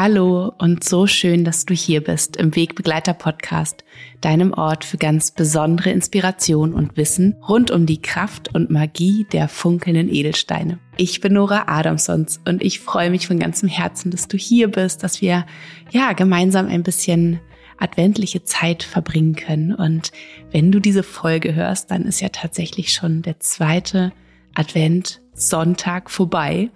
Hallo 0.00 0.52
und 0.58 0.84
so 0.84 1.08
schön, 1.08 1.42
dass 1.42 1.66
du 1.66 1.74
hier 1.74 2.04
bist 2.04 2.36
im 2.36 2.54
Wegbegleiter 2.54 3.14
Podcast, 3.14 3.82
deinem 4.20 4.52
Ort 4.52 4.84
für 4.84 4.96
ganz 4.96 5.32
besondere 5.32 5.90
Inspiration 5.90 6.72
und 6.72 6.96
Wissen 6.96 7.34
rund 7.48 7.72
um 7.72 7.84
die 7.84 8.00
Kraft 8.00 8.54
und 8.54 8.70
Magie 8.70 9.26
der 9.32 9.48
funkelnden 9.48 10.08
Edelsteine. 10.08 10.78
Ich 10.96 11.20
bin 11.20 11.32
Nora 11.32 11.64
Adamsons 11.66 12.40
und 12.46 12.62
ich 12.62 12.78
freue 12.78 13.10
mich 13.10 13.26
von 13.26 13.40
ganzem 13.40 13.68
Herzen, 13.68 14.12
dass 14.12 14.28
du 14.28 14.36
hier 14.36 14.68
bist, 14.68 15.02
dass 15.02 15.20
wir 15.20 15.44
ja 15.90 16.12
gemeinsam 16.12 16.68
ein 16.68 16.84
bisschen 16.84 17.40
adventliche 17.76 18.44
Zeit 18.44 18.84
verbringen 18.84 19.34
können. 19.34 19.74
Und 19.74 20.12
wenn 20.52 20.70
du 20.70 20.78
diese 20.78 21.02
Folge 21.02 21.56
hörst, 21.56 21.90
dann 21.90 22.04
ist 22.04 22.20
ja 22.20 22.28
tatsächlich 22.28 22.92
schon 22.92 23.22
der 23.22 23.40
zweite 23.40 24.12
Advent 24.54 25.22
Sonntag 25.34 26.08
vorbei. 26.08 26.70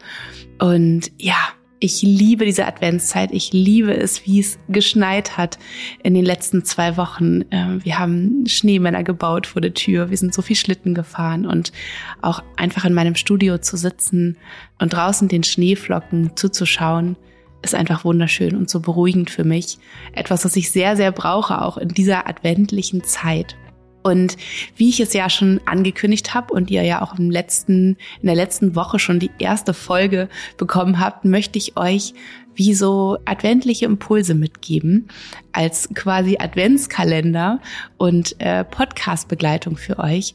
Und 0.58 1.12
ja, 1.18 1.52
ich 1.82 2.00
liebe 2.00 2.44
diese 2.44 2.64
Adventszeit. 2.66 3.32
Ich 3.32 3.52
liebe 3.52 3.92
es, 3.92 4.24
wie 4.24 4.38
es 4.38 4.56
geschneit 4.68 5.36
hat 5.36 5.58
in 6.04 6.14
den 6.14 6.24
letzten 6.24 6.64
zwei 6.64 6.96
Wochen. 6.96 7.44
Ähm, 7.50 7.80
wir 7.82 7.98
haben 7.98 8.46
Schneemänner 8.46 9.02
gebaut 9.02 9.48
vor 9.48 9.60
der 9.60 9.74
Tür. 9.74 10.08
Wir 10.08 10.16
sind 10.16 10.32
so 10.32 10.42
viel 10.42 10.54
Schlitten 10.54 10.94
gefahren 10.94 11.44
und 11.44 11.72
auch 12.20 12.40
einfach 12.56 12.84
in 12.84 12.94
meinem 12.94 13.16
Studio 13.16 13.58
zu 13.58 13.76
sitzen 13.76 14.36
und 14.78 14.92
draußen 14.92 15.26
den 15.26 15.42
Schneeflocken 15.42 16.36
zuzuschauen, 16.36 17.16
ist 17.62 17.74
einfach 17.74 18.04
wunderschön 18.04 18.54
und 18.54 18.70
so 18.70 18.78
beruhigend 18.78 19.30
für 19.30 19.44
mich. 19.44 19.78
Etwas, 20.12 20.44
was 20.44 20.54
ich 20.54 20.70
sehr, 20.70 20.96
sehr 20.96 21.10
brauche, 21.10 21.62
auch 21.62 21.78
in 21.78 21.88
dieser 21.88 22.28
adventlichen 22.28 23.02
Zeit. 23.02 23.56
Und 24.02 24.36
wie 24.76 24.88
ich 24.88 25.00
es 25.00 25.12
ja 25.12 25.30
schon 25.30 25.60
angekündigt 25.64 26.34
habe 26.34 26.52
und 26.52 26.70
ihr 26.70 26.82
ja 26.82 27.02
auch 27.02 27.18
im 27.18 27.30
letzten, 27.30 27.96
in 28.20 28.26
der 28.26 28.34
letzten 28.34 28.74
Woche 28.74 28.98
schon 28.98 29.20
die 29.20 29.30
erste 29.38 29.74
Folge 29.74 30.28
bekommen 30.56 30.98
habt, 30.98 31.24
möchte 31.24 31.58
ich 31.58 31.76
euch 31.76 32.14
wie 32.54 32.74
so 32.74 33.18
adventliche 33.24 33.86
Impulse 33.86 34.34
mitgeben 34.34 35.08
als 35.52 35.88
quasi 35.94 36.36
Adventskalender 36.38 37.60
und 37.96 38.36
äh, 38.40 38.64
Podcast-Begleitung 38.64 39.76
für 39.76 39.98
euch. 39.98 40.34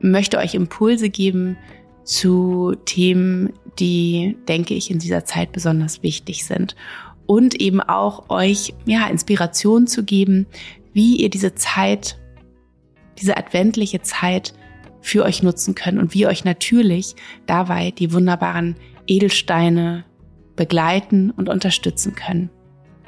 Möchte 0.00 0.38
euch 0.38 0.54
Impulse 0.54 1.08
geben 1.08 1.56
zu 2.04 2.74
Themen, 2.84 3.52
die, 3.78 4.36
denke 4.48 4.74
ich, 4.74 4.90
in 4.90 4.98
dieser 4.98 5.24
Zeit 5.24 5.52
besonders 5.52 6.02
wichtig 6.02 6.44
sind. 6.44 6.76
Und 7.26 7.60
eben 7.60 7.80
auch 7.80 8.30
euch, 8.30 8.74
ja, 8.84 9.08
Inspiration 9.08 9.88
zu 9.88 10.04
geben, 10.04 10.46
wie 10.92 11.16
ihr 11.16 11.28
diese 11.28 11.54
Zeit 11.56 12.18
diese 13.18 13.36
adventliche 13.36 14.02
Zeit 14.02 14.54
für 15.00 15.24
euch 15.24 15.42
nutzen 15.42 15.74
könnt 15.74 15.98
und 15.98 16.14
wie 16.14 16.26
euch 16.26 16.44
natürlich 16.44 17.14
dabei 17.46 17.92
die 17.92 18.12
wunderbaren 18.12 18.76
Edelsteine 19.06 20.04
begleiten 20.56 21.30
und 21.30 21.48
unterstützen 21.48 22.14
können. 22.14 22.50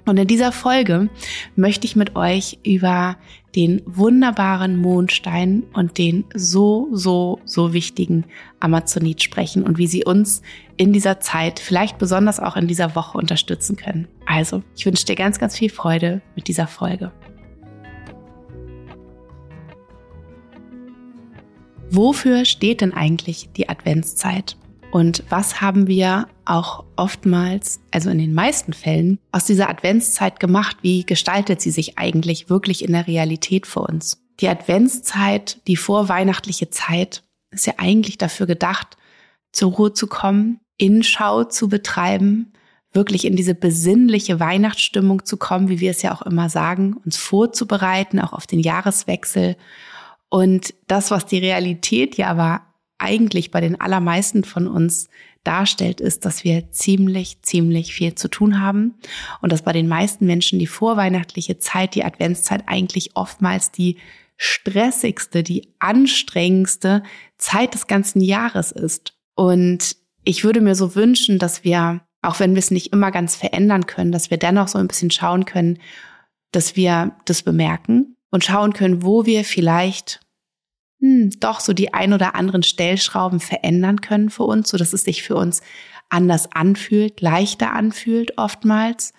Und 0.08 0.16
in 0.16 0.26
dieser 0.26 0.52
Folge 0.52 1.10
möchte 1.54 1.86
ich 1.86 1.94
mit 1.94 2.16
euch 2.16 2.58
über 2.64 3.16
den 3.54 3.82
wunderbaren 3.84 4.80
Mondstein 4.80 5.64
und 5.74 5.98
den 5.98 6.24
so, 6.34 6.88
so, 6.92 7.40
so 7.44 7.74
wichtigen 7.74 8.24
Amazonit 8.58 9.22
sprechen 9.22 9.64
und 9.64 9.76
wie 9.76 9.86
sie 9.86 10.04
uns 10.04 10.40
in 10.78 10.94
dieser 10.94 11.20
Zeit, 11.20 11.60
vielleicht 11.60 11.98
besonders 11.98 12.40
auch 12.40 12.56
in 12.56 12.68
dieser 12.68 12.94
Woche 12.94 13.18
unterstützen 13.18 13.76
können. 13.76 14.08
Also, 14.24 14.62
ich 14.76 14.86
wünsche 14.86 15.04
dir 15.04 15.16
ganz, 15.16 15.38
ganz 15.38 15.58
viel 15.58 15.70
Freude 15.70 16.22
mit 16.36 16.48
dieser 16.48 16.66
Folge. 16.66 17.12
Wofür 21.90 22.44
steht 22.44 22.82
denn 22.82 22.92
eigentlich 22.92 23.48
die 23.56 23.68
Adventszeit? 23.68 24.56
Und 24.90 25.24
was 25.30 25.60
haben 25.60 25.86
wir 25.86 26.28
auch 26.44 26.84
oftmals, 26.96 27.80
also 27.90 28.10
in 28.10 28.18
den 28.18 28.34
meisten 28.34 28.72
Fällen, 28.72 29.18
aus 29.32 29.46
dieser 29.46 29.70
Adventszeit 29.70 30.38
gemacht? 30.38 30.78
Wie 30.82 31.04
gestaltet 31.04 31.60
sie 31.60 31.70
sich 31.70 31.98
eigentlich 31.98 32.50
wirklich 32.50 32.84
in 32.84 32.92
der 32.92 33.06
Realität 33.06 33.66
für 33.66 33.80
uns? 33.80 34.22
Die 34.40 34.48
Adventszeit, 34.48 35.60
die 35.66 35.76
vorweihnachtliche 35.76 36.70
Zeit, 36.70 37.22
ist 37.50 37.66
ja 37.66 37.74
eigentlich 37.78 38.18
dafür 38.18 38.46
gedacht, 38.46 38.96
zur 39.52 39.72
Ruhe 39.72 39.92
zu 39.92 40.06
kommen, 40.06 40.60
Inschau 40.76 41.44
zu 41.44 41.68
betreiben, 41.68 42.52
wirklich 42.92 43.24
in 43.24 43.36
diese 43.36 43.54
besinnliche 43.54 44.40
Weihnachtsstimmung 44.40 45.24
zu 45.24 45.36
kommen, 45.36 45.68
wie 45.68 45.80
wir 45.80 45.90
es 45.90 46.02
ja 46.02 46.14
auch 46.14 46.22
immer 46.22 46.48
sagen, 46.50 46.96
uns 47.04 47.16
vorzubereiten, 47.16 48.20
auch 48.20 48.32
auf 48.32 48.46
den 48.46 48.60
Jahreswechsel 48.60 49.56
und 50.30 50.74
das, 50.86 51.10
was 51.10 51.26
die 51.26 51.38
Realität 51.38 52.16
ja 52.16 52.28
aber 52.28 52.62
eigentlich 52.98 53.50
bei 53.50 53.60
den 53.60 53.80
allermeisten 53.80 54.44
von 54.44 54.66
uns 54.66 55.08
darstellt, 55.44 56.00
ist, 56.00 56.24
dass 56.24 56.44
wir 56.44 56.70
ziemlich, 56.70 57.40
ziemlich 57.42 57.94
viel 57.94 58.14
zu 58.14 58.28
tun 58.28 58.60
haben 58.60 58.94
und 59.40 59.52
dass 59.52 59.62
bei 59.62 59.72
den 59.72 59.88
meisten 59.88 60.26
Menschen 60.26 60.58
die 60.58 60.66
vorweihnachtliche 60.66 61.58
Zeit, 61.58 61.94
die 61.94 62.04
Adventszeit 62.04 62.64
eigentlich 62.66 63.16
oftmals 63.16 63.70
die 63.70 63.96
stressigste, 64.36 65.42
die 65.42 65.72
anstrengendste 65.78 67.02
Zeit 67.38 67.74
des 67.74 67.86
ganzen 67.86 68.20
Jahres 68.20 68.72
ist. 68.72 69.14
Und 69.34 69.96
ich 70.24 70.44
würde 70.44 70.60
mir 70.60 70.74
so 70.74 70.94
wünschen, 70.94 71.38
dass 71.38 71.64
wir, 71.64 72.02
auch 72.20 72.40
wenn 72.40 72.54
wir 72.54 72.58
es 72.58 72.70
nicht 72.70 72.92
immer 72.92 73.10
ganz 73.10 73.34
verändern 73.34 73.86
können, 73.86 74.12
dass 74.12 74.30
wir 74.30 74.38
dennoch 74.38 74.68
so 74.68 74.78
ein 74.78 74.88
bisschen 74.88 75.10
schauen 75.10 75.44
können, 75.44 75.78
dass 76.52 76.76
wir 76.76 77.16
das 77.24 77.42
bemerken 77.42 78.17
und 78.30 78.44
schauen 78.44 78.72
können, 78.72 79.02
wo 79.02 79.26
wir 79.26 79.44
vielleicht 79.44 80.20
hm, 81.00 81.30
doch 81.40 81.60
so 81.60 81.72
die 81.72 81.94
ein 81.94 82.12
oder 82.12 82.34
anderen 82.34 82.62
Stellschrauben 82.62 83.40
verändern 83.40 84.00
können 84.00 84.30
für 84.30 84.44
uns, 84.44 84.68
so 84.68 84.76
dass 84.76 84.92
es 84.92 85.04
sich 85.04 85.22
für 85.22 85.36
uns 85.36 85.62
anders 86.08 86.50
anfühlt, 86.52 87.20
leichter 87.20 87.72
anfühlt 87.72 88.36
oftmals. 88.38 89.12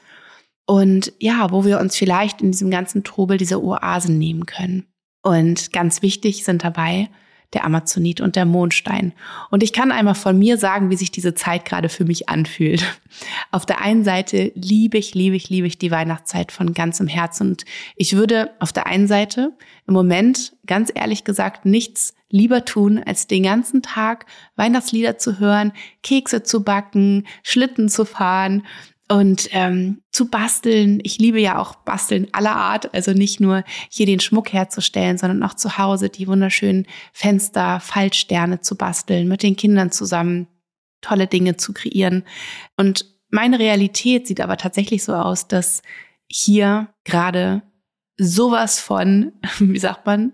Und 0.66 1.14
ja, 1.20 1.52
wo 1.52 1.66
wir 1.66 1.80
uns 1.80 1.96
vielleicht 1.96 2.42
in 2.42 2.52
diesem 2.52 2.70
ganzen 2.70 3.04
Trubel 3.04 3.38
diese 3.38 3.64
Oasen 3.64 4.18
nehmen 4.18 4.46
können. 4.46 4.86
Und 5.22 5.74
ganz 5.74 6.02
wichtig 6.02 6.44
sind 6.44 6.64
dabei 6.64 7.10
der 7.54 7.66
Amazonit 7.66 8.22
und 8.22 8.36
der 8.36 8.46
Mondstein. 8.46 9.14
Und 9.50 9.64
ich 9.64 9.74
kann 9.74 9.92
einmal 9.92 10.16
von 10.16 10.38
mir 10.38 10.58
sagen, 10.58 10.90
wie 10.90 10.96
sich 10.96 11.12
diese 11.12 11.34
Zeit 11.34 11.66
gerade 11.66 11.90
für 11.90 12.06
mich 12.06 12.30
anfühlt. 12.30 12.84
Auf 13.52 13.66
der 13.66 13.82
einen 13.82 14.04
Seite 14.04 14.52
liebe 14.56 14.98
ich, 14.98 15.16
liebe 15.16 15.36
ich, 15.36 15.50
liebe 15.50 15.68
ich 15.68 15.78
die 15.78 15.92
Weihnachtszeit 15.92 16.52
von 16.52 16.74
ganzem 16.74 17.08
Herzen. 17.08 17.50
Und 17.50 17.66
ich 17.96 18.16
würde 18.16 18.52
auf 18.60 18.72
der 18.72 18.86
einen 18.86 19.08
Seite 19.08 19.52
im 19.88 19.94
Moment 19.94 20.54
ganz 20.68 20.92
ehrlich 20.94 21.24
gesagt 21.24 21.66
nichts 21.66 22.14
lieber 22.30 22.66
tun, 22.66 23.02
als 23.04 23.26
den 23.26 23.44
ganzen 23.44 23.82
Tag 23.82 24.28
Weihnachtslieder 24.56 25.18
zu 25.18 25.40
hören, 25.40 25.72
Kekse 26.04 26.44
zu 26.44 26.64
backen, 26.64 27.26
Schlitten 27.42 27.90
zu 27.90 28.06
fahren 28.06 28.64
und 29.12 29.50
ähm, 29.52 30.02
zu 30.12 30.30
basteln. 30.30 31.00
Ich 31.04 31.18
liebe 31.18 31.40
ja 31.40 31.58
auch 31.58 31.76
Basteln 31.76 32.28
aller 32.32 32.56
Art, 32.56 32.94
also 32.94 33.12
nicht 33.12 33.40
nur 33.40 33.64
hier 33.90 34.06
den 34.06 34.20
Schmuck 34.20 34.54
herzustellen, 34.54 35.18
sondern 35.18 35.44
auch 35.44 35.56
zu 35.56 35.78
Hause 35.78 36.10
die 36.10 36.28
wunderschönen 36.28 36.86
Fenster, 37.12 37.80
Fallsterne 37.80 38.62
zu 38.62 38.76
basteln, 38.76 39.28
mit 39.28 39.44
den 39.44 39.56
Kindern 39.56 39.92
zusammen 39.92 40.48
tolle 41.02 41.28
Dinge 41.28 41.58
zu 41.58 41.74
kreieren. 41.74 42.24
Und 42.78 43.06
meine 43.30 43.60
Realität 43.60 44.28
sieht 44.28 44.42
aber 44.42 44.58
tatsächlich 44.58 45.04
so 45.04 45.14
aus, 45.14 45.48
dass 45.48 45.82
hier 46.28 46.90
gerade 47.04 47.64
sowas 48.18 48.80
von, 48.80 49.34
wie 49.60 49.80
sagt 49.80 50.06
man, 50.06 50.34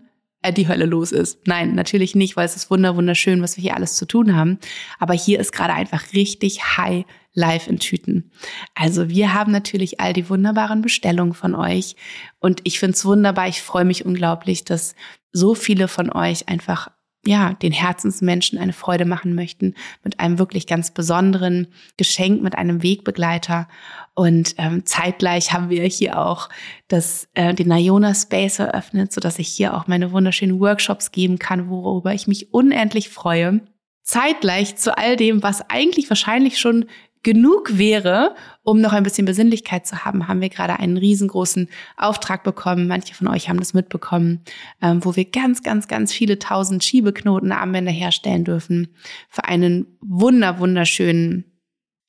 die 0.52 0.68
Hölle 0.68 0.86
los 0.86 1.12
ist. 1.12 1.48
Nein, 1.48 1.76
natürlich 1.76 2.16
nicht, 2.16 2.36
weil 2.36 2.46
es 2.46 2.56
ist 2.56 2.70
wunder 2.70 2.96
wunderschön, 2.96 3.42
was 3.42 3.58
wir 3.58 3.62
hier 3.62 3.76
alles 3.76 3.96
zu 3.96 4.06
tun 4.06 4.36
haben. 4.36 4.60
Aber 5.00 5.14
hier 5.14 5.40
ist 5.40 5.52
gerade 5.52 5.74
einfach 5.74 6.14
richtig 6.14 6.78
High 6.78 7.06
live 7.34 7.68
in 7.68 7.80
Tüten. 7.80 8.32
Also 8.74 9.10
wir 9.10 9.34
haben 9.34 9.52
natürlich 9.52 10.00
all 10.00 10.14
die 10.14 10.30
wunderbaren 10.30 10.82
Bestellungen 10.82 11.34
von 11.34 11.54
euch 11.54 11.96
und 12.40 12.62
ich 12.64 12.80
finde 12.80 12.96
es 12.96 13.06
wunderbar. 13.06 13.48
Ich 13.48 13.62
freue 13.62 13.86
mich 13.86 14.06
unglaublich, 14.06 14.64
dass 14.64 14.96
so 15.34 15.54
viele 15.54 15.90
von 15.90 16.12
euch 16.12 16.48
einfach 16.48 16.90
ja, 17.28 17.54
den 17.54 17.72
Herzensmenschen 17.72 18.60
eine 18.60 18.74
Freude 18.74 19.06
machen 19.06 19.34
möchten 19.34 19.74
mit 20.04 20.20
einem 20.20 20.38
wirklich 20.38 20.68
ganz 20.68 20.92
besonderen 20.92 21.68
Geschenk, 21.98 22.42
mit 22.42 22.56
einem 22.56 22.84
Wegbegleiter. 22.84 23.68
Und 24.14 24.56
ähm, 24.58 24.86
zeitgleich 24.86 25.52
haben 25.52 25.70
wir 25.70 25.84
hier 25.84 26.20
auch 26.20 26.50
das, 26.88 27.28
äh, 27.34 27.54
den 27.54 27.72
Iona 27.72 28.14
Space 28.14 28.60
eröffnet, 28.60 29.12
so 29.12 29.20
dass 29.20 29.40
ich 29.40 29.48
hier 29.48 29.76
auch 29.76 29.88
meine 29.88 30.12
wunderschönen 30.12 30.60
Workshops 30.60 31.12
geben 31.12 31.40
kann, 31.40 31.70
worüber 31.70 32.14
ich 32.14 32.28
mich 32.28 32.54
unendlich 32.54 33.10
freue. 33.10 33.62
Zeitgleich 34.04 34.76
zu 34.76 34.96
all 34.98 35.16
dem, 35.16 35.42
was 35.42 35.68
eigentlich 35.70 36.10
wahrscheinlich 36.10 36.60
schon 36.60 36.86
genug 37.26 37.80
wäre, 37.80 38.36
um 38.62 38.80
noch 38.80 38.94
ein 38.94 39.02
bisschen 39.02 39.26
Besinnlichkeit 39.26 39.88
zu 39.88 40.06
haben, 40.06 40.28
haben 40.28 40.42
wir 40.42 40.50
gerade 40.50 40.80
einen 40.80 40.96
riesengroßen 40.96 41.68
Auftrag 41.98 42.44
bekommen. 42.44 42.88
Manche 42.88 43.16
von 43.16 43.28
euch 43.28 43.50
haben 43.50 43.58
das 43.58 43.74
mitbekommen, 43.74 44.42
ähm, 44.80 45.04
wo 45.04 45.16
wir 45.16 45.26
ganz, 45.26 45.64
ganz, 45.64 45.88
ganz 45.88 46.14
viele 46.14 46.38
tausend 46.38 46.84
Schiebeknoten 46.84 47.52
Armbänder 47.52 47.92
herstellen 47.92 48.46
dürfen 48.46 48.90
für 49.28 49.44
einen 49.46 49.98
wunder, 50.02 50.60
wunderschönen, 50.60 51.46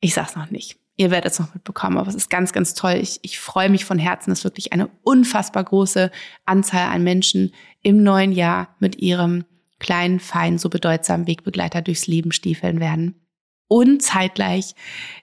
ich 0.00 0.12
sag's 0.12 0.36
noch 0.36 0.50
nicht. 0.50 0.76
Ihr 0.98 1.10
werdet 1.10 1.32
es 1.32 1.40
noch 1.40 1.54
mitbekommen, 1.54 1.96
aber 1.96 2.08
es 2.08 2.14
ist 2.14 2.30
ganz, 2.30 2.52
ganz 2.52 2.74
toll. 2.74 2.98
Ich, 3.00 3.18
ich 3.22 3.38
freue 3.38 3.70
mich 3.70 3.86
von 3.86 3.98
Herzen, 3.98 4.30
dass 4.30 4.44
wirklich 4.44 4.74
eine 4.74 4.90
unfassbar 5.02 5.64
große 5.64 6.10
Anzahl 6.44 6.90
an 6.90 7.02
Menschen 7.02 7.52
im 7.82 8.02
neuen 8.02 8.32
Jahr 8.32 8.76
mit 8.80 8.96
ihrem 8.96 9.46
kleinen, 9.78 10.20
feinen, 10.20 10.58
so 10.58 10.68
bedeutsamen 10.68 11.26
Wegbegleiter 11.26 11.80
durchs 11.80 12.06
Leben 12.06 12.32
stiefeln 12.32 12.80
werden. 12.80 13.25
Und 13.68 14.02
zeitgleich 14.02 14.74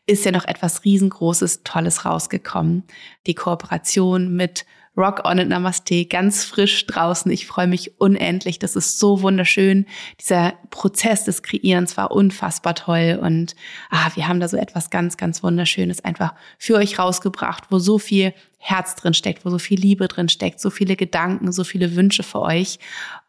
ist 0.06 0.25
ja 0.25 0.31
noch 0.31 0.45
etwas 0.45 0.84
riesengroßes, 0.84 1.63
Tolles 1.63 2.06
rausgekommen. 2.06 2.84
Die 3.25 3.36
Kooperation 3.36 4.34
mit 4.34 4.66
Rock 4.95 5.25
On 5.25 5.40
and 5.40 5.50
Namaste 5.50 6.06
ganz 6.06 6.44
frisch 6.44 6.86
draußen. 6.86 7.31
Ich 7.31 7.48
freue 7.48 7.68
mich 7.68 8.00
unendlich. 8.00 8.60
Das 8.60 8.75
ist 8.75 9.00
so 9.00 9.22
wunderschön. 9.22 9.88
Dieser 10.19 10.54
Prozess 10.69 11.24
des 11.24 11.42
Kreierens 11.42 11.98
war 11.98 12.12
unfassbar 12.12 12.75
toll 12.75 13.19
und 13.22 13.56
ah, 13.90 14.12
wir 14.13 14.28
haben 14.28 14.40
da 14.40 14.48
so 14.48 14.57
etwas 14.57 14.92
ganz, 14.92 15.18
ganz 15.18 15.42
Wunderschönes 15.42 16.04
einfach 16.06 16.36
für 16.60 16.75
euch 16.75 17.00
rausgebracht, 17.00 17.66
wo 17.72 17.80
so 17.80 17.98
viel 17.98 18.34
Herz 18.60 18.96
drin 18.96 19.16
steckt, 19.16 19.46
wo 19.46 19.50
so 19.50 19.57
viel 19.57 19.80
Liebe 19.80 20.07
drin 20.07 20.30
steckt, 20.30 20.60
so 20.60 20.69
viele 20.69 20.96
Gedanken, 20.96 21.51
so 21.51 21.63
viele 21.63 21.96
Wünsche 21.96 22.24
für 22.24 22.42
euch. 22.42 22.78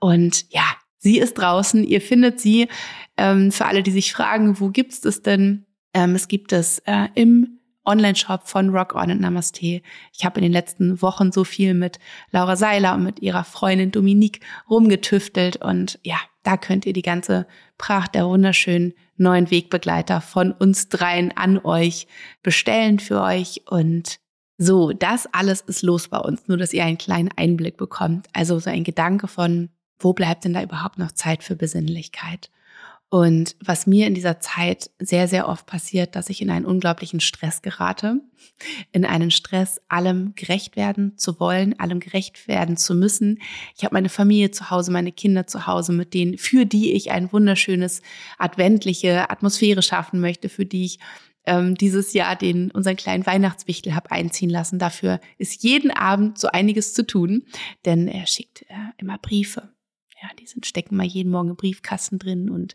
Und 0.01 0.45
ja, 0.51 0.65
sie 0.99 1.19
ist 1.19 1.35
draußen. 1.35 1.83
Ihr 1.83 2.03
findet 2.03 2.41
sie. 2.41 2.69
Ähm, 3.17 3.53
für 3.53 3.67
alle, 3.67 3.83
die 3.83 3.91
sich 3.91 4.13
fragen, 4.13 4.61
wo 4.61 4.71
gibt's 4.71 5.01
das 5.01 5.23
denn? 5.23 5.67
Ähm, 5.93 6.15
es 6.15 6.29
gibt 6.29 6.53
es 6.53 6.81
äh, 6.81 7.09
im 7.15 7.61
Online-Shop 7.85 8.49
von 8.49 8.71
Rock 8.71 8.95
On 8.95 9.11
und 9.11 9.21
Namaste. 9.21 9.83
Ich 10.13 10.25
habe 10.25 10.41
in 10.41 10.43
den 10.43 10.53
letzten 10.53 11.03
Wochen 11.03 11.33
so 11.33 11.45
viel 11.45 11.75
mit 11.75 11.99
Laura 12.31 12.57
Seiler 12.57 12.95
und 12.95 13.05
mit 13.05 13.21
ihrer 13.21 13.45
Freundin 13.45 13.91
Dominique 13.91 14.41
rumgetüftelt 14.69 15.57
und 15.57 15.99
ja, 16.03 16.17
da 16.43 16.57
könnt 16.57 16.87
ihr 16.87 16.93
die 16.93 17.03
ganze 17.03 17.47
Pracht 17.79 18.15
der 18.15 18.27
wunderschönen 18.27 18.95
neuen 19.17 19.51
Wegbegleiter 19.51 20.21
von 20.21 20.53
uns 20.53 20.89
dreien 20.89 21.37
an 21.37 21.59
euch 21.59 22.07
bestellen 22.43 22.99
für 22.99 23.21
euch 23.23 23.63
und 23.69 24.19
so, 24.57 24.93
das 24.93 25.27
alles 25.33 25.63
ist 25.63 25.83
los 25.83 26.09
bei 26.09 26.19
uns, 26.19 26.47
nur 26.47 26.57
dass 26.57 26.73
ihr 26.73 26.85
einen 26.85 26.99
kleinen 26.99 27.31
Einblick 27.35 27.77
bekommt. 27.77 28.29
Also 28.33 28.59
so 28.61 28.71
ein 28.71 28.85
Gedanke 28.85 29.27
von, 29.27 29.71
wo 29.99 30.13
bleibt 30.13 30.45
denn 30.45 30.55
da 30.55 30.63
überhaupt 30.63 30.99
noch 30.99 31.11
Zeit 31.11 31.43
für 31.43 31.57
Besinnlichkeit? 31.57 32.51
Und 33.11 33.55
was 33.65 33.87
mir 33.87 34.09
in 34.09 34.15
dieser 34.15 34.41
Zeit 34.41 34.91
sehr, 34.99 35.29
sehr 35.29 35.49
oft 35.49 35.67
passiert, 35.67 36.17
dass 36.17 36.31
ich 36.31 36.43
in 36.43 36.51
einen 36.51 36.67
unglaublichen 36.67 37.21
Stress 37.21 37.63
gerate, 37.63 38.21
in 38.91 39.05
einen 39.05 39.31
Stress, 39.31 39.81
allem 39.89 40.35
gerecht 40.35 40.75
werden 40.75 41.17
zu 41.17 41.39
wollen, 41.39 41.79
allem 41.79 42.01
gerecht 42.01 42.49
werden 42.49 42.77
zu 42.77 42.95
müssen. 42.95 43.41
Ich 43.77 43.85
habe 43.85 43.95
meine 43.95 44.09
Familie 44.09 44.51
zu 44.51 44.71
Hause, 44.71 44.91
meine 44.91 45.13
Kinder 45.13 45.47
zu 45.47 45.67
Hause, 45.67 45.93
mit 45.93 46.13
denen, 46.13 46.39
für 46.39 46.67
die 46.67 46.93
ich 46.93 47.13
ein 47.13 47.33
wunderschönes 47.33 48.03
adventliche 48.39 49.31
Atmosphäre 49.31 49.83
schaffen 49.83 50.21
möchte, 50.21 50.49
für 50.49 50.67
die 50.67 50.85
ich 50.85 50.99
ähm, 51.47 51.75
dieses 51.75 52.15
Jahr 52.15 52.37
den 52.37 52.71
unseren 52.71 52.97
kleinen 52.97 53.27
Weihnachtswichtel 53.27 53.95
habe 53.95 54.11
einziehen 54.11 54.51
lassen. 54.51 54.79
Dafür 54.79 55.21
ist 55.39 55.63
jeden 55.63 55.91
Abend 55.91 56.39
so 56.39 56.49
einiges 56.49 56.95
zu 56.95 57.07
tun, 57.07 57.45
denn 57.85 58.09
er 58.09 58.27
schickt 58.27 58.63
äh, 58.63 58.75
immer 58.99 59.19
Briefe 59.19 59.74
ja, 60.25 60.31
die 60.41 60.47
sind, 60.47 60.65
stecken 60.65 60.97
mal 60.97 61.05
jeden 61.05 61.31
Morgen 61.31 61.51
im 61.51 61.57
Briefkasten 61.57 62.19
drin 62.19 62.49
und 62.49 62.75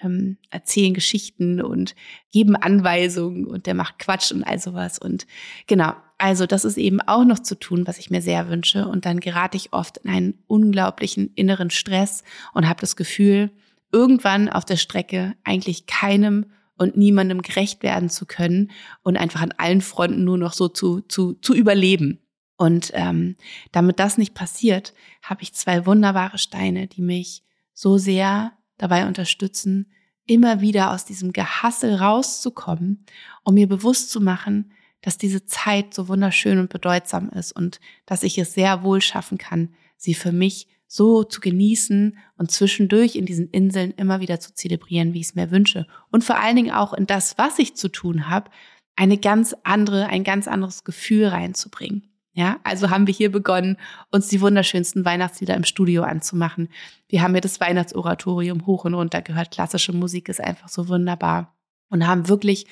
ähm, 0.00 0.38
erzählen 0.50 0.94
Geschichten 0.94 1.60
und 1.60 1.94
geben 2.32 2.56
Anweisungen 2.56 3.46
und 3.46 3.66
der 3.66 3.74
macht 3.74 3.98
Quatsch 3.98 4.32
und 4.32 4.44
all 4.44 4.58
sowas. 4.58 4.98
Und 4.98 5.26
genau, 5.66 5.92
also 6.16 6.46
das 6.46 6.64
ist 6.64 6.78
eben 6.78 7.02
auch 7.02 7.24
noch 7.24 7.38
zu 7.38 7.58
tun, 7.58 7.86
was 7.86 7.98
ich 7.98 8.10
mir 8.10 8.22
sehr 8.22 8.48
wünsche. 8.48 8.88
Und 8.88 9.04
dann 9.04 9.20
gerate 9.20 9.58
ich 9.58 9.74
oft 9.74 9.98
in 9.98 10.10
einen 10.10 10.38
unglaublichen 10.46 11.32
inneren 11.34 11.70
Stress 11.70 12.24
und 12.54 12.66
habe 12.66 12.80
das 12.80 12.96
Gefühl, 12.96 13.50
irgendwann 13.92 14.48
auf 14.48 14.64
der 14.64 14.76
Strecke 14.76 15.34
eigentlich 15.44 15.86
keinem 15.86 16.46
und 16.78 16.96
niemandem 16.96 17.42
gerecht 17.42 17.82
werden 17.82 18.08
zu 18.08 18.26
können 18.26 18.70
und 19.02 19.16
einfach 19.16 19.42
an 19.42 19.52
allen 19.56 19.82
Fronten 19.82 20.24
nur 20.24 20.38
noch 20.38 20.54
so 20.54 20.68
zu, 20.68 21.00
zu, 21.02 21.34
zu 21.34 21.54
überleben. 21.54 22.25
Und 22.56 22.90
ähm, 22.94 23.36
damit 23.72 23.98
das 23.98 24.18
nicht 24.18 24.34
passiert, 24.34 24.94
habe 25.22 25.42
ich 25.42 25.52
zwei 25.52 25.84
wunderbare 25.84 26.38
Steine, 26.38 26.86
die 26.86 27.02
mich 27.02 27.42
so 27.74 27.98
sehr 27.98 28.52
dabei 28.78 29.06
unterstützen, 29.06 29.92
immer 30.26 30.60
wieder 30.60 30.92
aus 30.92 31.04
diesem 31.04 31.32
Gehassel 31.32 31.94
rauszukommen, 31.94 33.04
um 33.44 33.54
mir 33.54 33.68
bewusst 33.68 34.10
zu 34.10 34.20
machen, 34.20 34.72
dass 35.02 35.18
diese 35.18 35.44
Zeit 35.44 35.94
so 35.94 36.08
wunderschön 36.08 36.58
und 36.58 36.70
bedeutsam 36.70 37.28
ist 37.30 37.52
und 37.52 37.80
dass 38.06 38.22
ich 38.22 38.38
es 38.38 38.54
sehr 38.54 38.82
wohl 38.82 39.00
schaffen 39.00 39.38
kann, 39.38 39.74
sie 39.96 40.14
für 40.14 40.32
mich 40.32 40.66
so 40.88 41.24
zu 41.24 41.40
genießen 41.40 42.16
und 42.38 42.50
zwischendurch 42.50 43.16
in 43.16 43.26
diesen 43.26 43.50
Inseln 43.50 43.92
immer 43.92 44.20
wieder 44.20 44.40
zu 44.40 44.54
zelebrieren, 44.54 45.14
wie 45.14 45.20
ich 45.20 45.28
es 45.28 45.34
mir 45.34 45.50
wünsche. 45.50 45.86
Und 46.10 46.24
vor 46.24 46.38
allen 46.38 46.56
Dingen 46.56 46.72
auch 46.72 46.92
in 46.92 47.06
das, 47.06 47.38
was 47.38 47.58
ich 47.58 47.74
zu 47.74 47.88
tun 47.88 48.28
habe, 48.28 48.50
eine 48.94 49.18
ganz 49.18 49.54
andere, 49.62 50.06
ein 50.06 50.24
ganz 50.24 50.48
anderes 50.48 50.84
Gefühl 50.84 51.26
reinzubringen. 51.26 52.08
Ja, 52.36 52.60
also 52.64 52.90
haben 52.90 53.06
wir 53.06 53.14
hier 53.14 53.32
begonnen, 53.32 53.78
uns 54.10 54.28
die 54.28 54.42
wunderschönsten 54.42 55.06
Weihnachtslieder 55.06 55.54
im 55.54 55.64
Studio 55.64 56.02
anzumachen. 56.02 56.68
Wir 57.08 57.22
haben 57.22 57.32
hier 57.32 57.40
das 57.40 57.60
Weihnachtsoratorium 57.60 58.66
hoch 58.66 58.84
und 58.84 58.92
runter 58.92 59.22
gehört. 59.22 59.52
Klassische 59.52 59.94
Musik 59.94 60.28
ist 60.28 60.42
einfach 60.42 60.68
so 60.68 60.86
wunderbar. 60.88 61.56
Und 61.88 62.06
haben 62.06 62.28
wirklich 62.28 62.66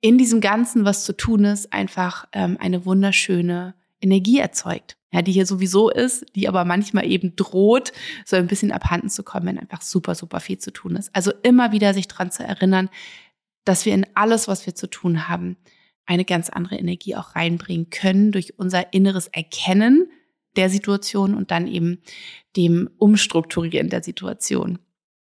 in 0.00 0.16
diesem 0.16 0.40
Ganzen, 0.40 0.86
was 0.86 1.04
zu 1.04 1.14
tun 1.14 1.44
ist, 1.44 1.74
einfach 1.74 2.26
ähm, 2.32 2.56
eine 2.58 2.86
wunderschöne 2.86 3.74
Energie 4.00 4.38
erzeugt. 4.38 4.96
Ja, 5.12 5.20
die 5.20 5.32
hier 5.32 5.44
sowieso 5.44 5.90
ist, 5.90 6.24
die 6.34 6.48
aber 6.48 6.64
manchmal 6.64 7.04
eben 7.04 7.36
droht, 7.36 7.92
so 8.24 8.36
ein 8.36 8.46
bisschen 8.46 8.72
abhanden 8.72 9.10
zu 9.10 9.22
kommen, 9.24 9.46
wenn 9.46 9.58
einfach 9.58 9.82
super, 9.82 10.14
super 10.14 10.40
viel 10.40 10.56
zu 10.56 10.72
tun 10.72 10.96
ist. 10.96 11.14
Also 11.14 11.32
immer 11.42 11.70
wieder 11.70 11.92
sich 11.92 12.08
dran 12.08 12.30
zu 12.30 12.44
erinnern, 12.44 12.88
dass 13.66 13.84
wir 13.84 13.92
in 13.92 14.06
alles, 14.14 14.48
was 14.48 14.64
wir 14.64 14.74
zu 14.74 14.86
tun 14.86 15.28
haben, 15.28 15.58
eine 16.06 16.24
ganz 16.24 16.48
andere 16.48 16.76
Energie 16.76 17.16
auch 17.16 17.36
reinbringen 17.36 17.90
können 17.90 18.32
durch 18.32 18.58
unser 18.58 18.92
inneres 18.92 19.28
Erkennen 19.28 20.10
der 20.56 20.70
Situation 20.70 21.34
und 21.34 21.50
dann 21.50 21.66
eben 21.66 22.00
dem 22.56 22.88
Umstrukturieren 22.98 23.90
der 23.90 24.02
Situation. 24.02 24.78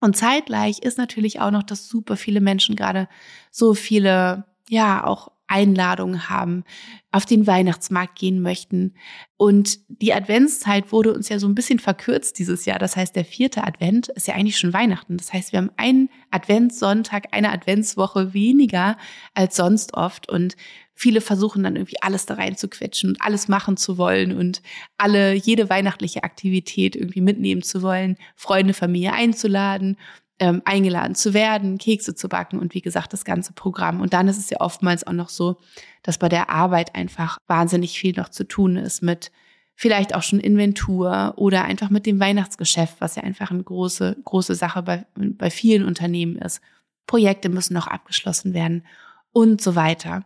Und 0.02 0.18
zeitgleich 0.18 0.80
ist 0.80 0.98
natürlich 0.98 1.40
auch 1.40 1.52
noch, 1.52 1.64
dass 1.64 1.88
super 1.88 2.18
viele 2.18 2.42
Menschen 2.42 2.75
gerade 2.75 3.08
so 3.52 3.74
viele, 3.74 4.46
ja, 4.68 5.06
auch 5.06 5.31
Einladungen 5.54 6.30
haben, 6.30 6.64
auf 7.12 7.26
den 7.28 7.46
Weihnachtsmarkt 7.46 8.18
gehen 8.18 8.42
möchten. 8.42 8.96
Und 9.38 9.78
die 9.88 10.14
Adventszeit 10.14 10.92
wurde 10.92 11.14
uns 11.14 11.30
ja 11.30 11.38
so 11.38 11.48
ein 11.48 11.54
bisschen 11.54 11.78
verkürzt 11.78 12.40
dieses 12.40 12.66
Jahr. 12.66 12.80
Das 12.80 12.96
heißt, 12.96 13.16
der 13.16 13.24
vierte 13.24 13.64
Advent 13.64 14.08
ist 14.10 14.28
ja 14.28 14.34
eigentlich 14.34 14.58
schon 14.58 14.74
Weihnachten. 14.74 15.18
Das 15.18 15.32
heißt, 15.32 15.52
wir 15.52 15.60
haben 15.60 15.70
einen 15.78 16.10
Adventssonntag, 16.32 17.28
eine 17.32 17.52
Adventswoche 17.52 18.34
weniger 18.34 18.98
als 19.36 19.56
sonst 19.56 19.94
oft. 19.94 20.28
Und 20.28 20.56
viele 20.96 21.22
versuchen 21.22 21.62
dann 21.62 21.76
irgendwie 21.76 22.02
alles 22.02 22.26
da 22.26 22.34
reinzuquetschen 22.34 23.12
und 23.12 23.22
alles 23.22 23.48
machen 23.48 23.78
zu 23.78 24.00
wollen 24.00 24.36
und 24.36 24.64
alle, 24.98 25.36
jede 25.36 25.70
weihnachtliche 25.70 26.24
Aktivität 26.24 26.96
irgendwie 26.96 27.22
mitnehmen 27.22 27.62
zu 27.62 27.84
wollen, 27.84 28.18
Freunde, 28.36 28.74
Familie 28.74 29.14
einzuladen 29.14 29.98
ähm, 30.40 30.61
eingeladen 30.66 31.16
zu 31.16 31.33
werden, 31.33 31.78
Kekse 31.78 32.16
zu 32.16 32.28
backen 32.28 32.59
und 32.59 32.73
wie 32.73 32.81
gesagt 32.81 33.13
das 33.13 33.25
ganze 33.25 33.54
Programm. 33.54 34.02
Und 34.02 34.13
dann 34.13 34.28
ist 34.28 34.37
es 34.37 34.49
ja 34.49 34.59
oftmals 34.61 35.06
auch 35.06 35.13
noch 35.13 35.30
so, 35.30 35.57
dass 36.02 36.18
bei 36.18 36.30
der 36.30 36.49
Arbeit 36.49 36.95
einfach 36.95 37.37
wahnsinnig 37.47 37.97
viel 37.99 38.13
noch 38.16 38.30
zu 38.30 38.44
tun 38.44 38.75
ist 38.75 39.02
mit 39.02 39.31
vielleicht 39.75 40.13
auch 40.13 40.23
schon 40.23 40.40
Inventur 40.40 41.33
oder 41.37 41.63
einfach 41.63 41.90
mit 41.90 42.06
dem 42.06 42.19
Weihnachtsgeschäft, 42.19 42.95
was 42.99 43.16
ja 43.16 43.23
einfach 43.23 43.52
eine 43.52 43.63
große, 43.63 44.18
große 44.23 44.56
Sache 44.56 44.83
bei, 44.83 45.06
bei 45.16 45.49
vielen 45.49 45.85
Unternehmen 45.85 46.37
ist. 46.37 46.61
Projekte 47.07 47.49
müssen 47.49 47.73
noch 47.73 47.87
abgeschlossen 47.87 48.54
werden 48.54 48.85
und 49.31 49.61
so 49.61 49.75
weiter. 49.75 50.25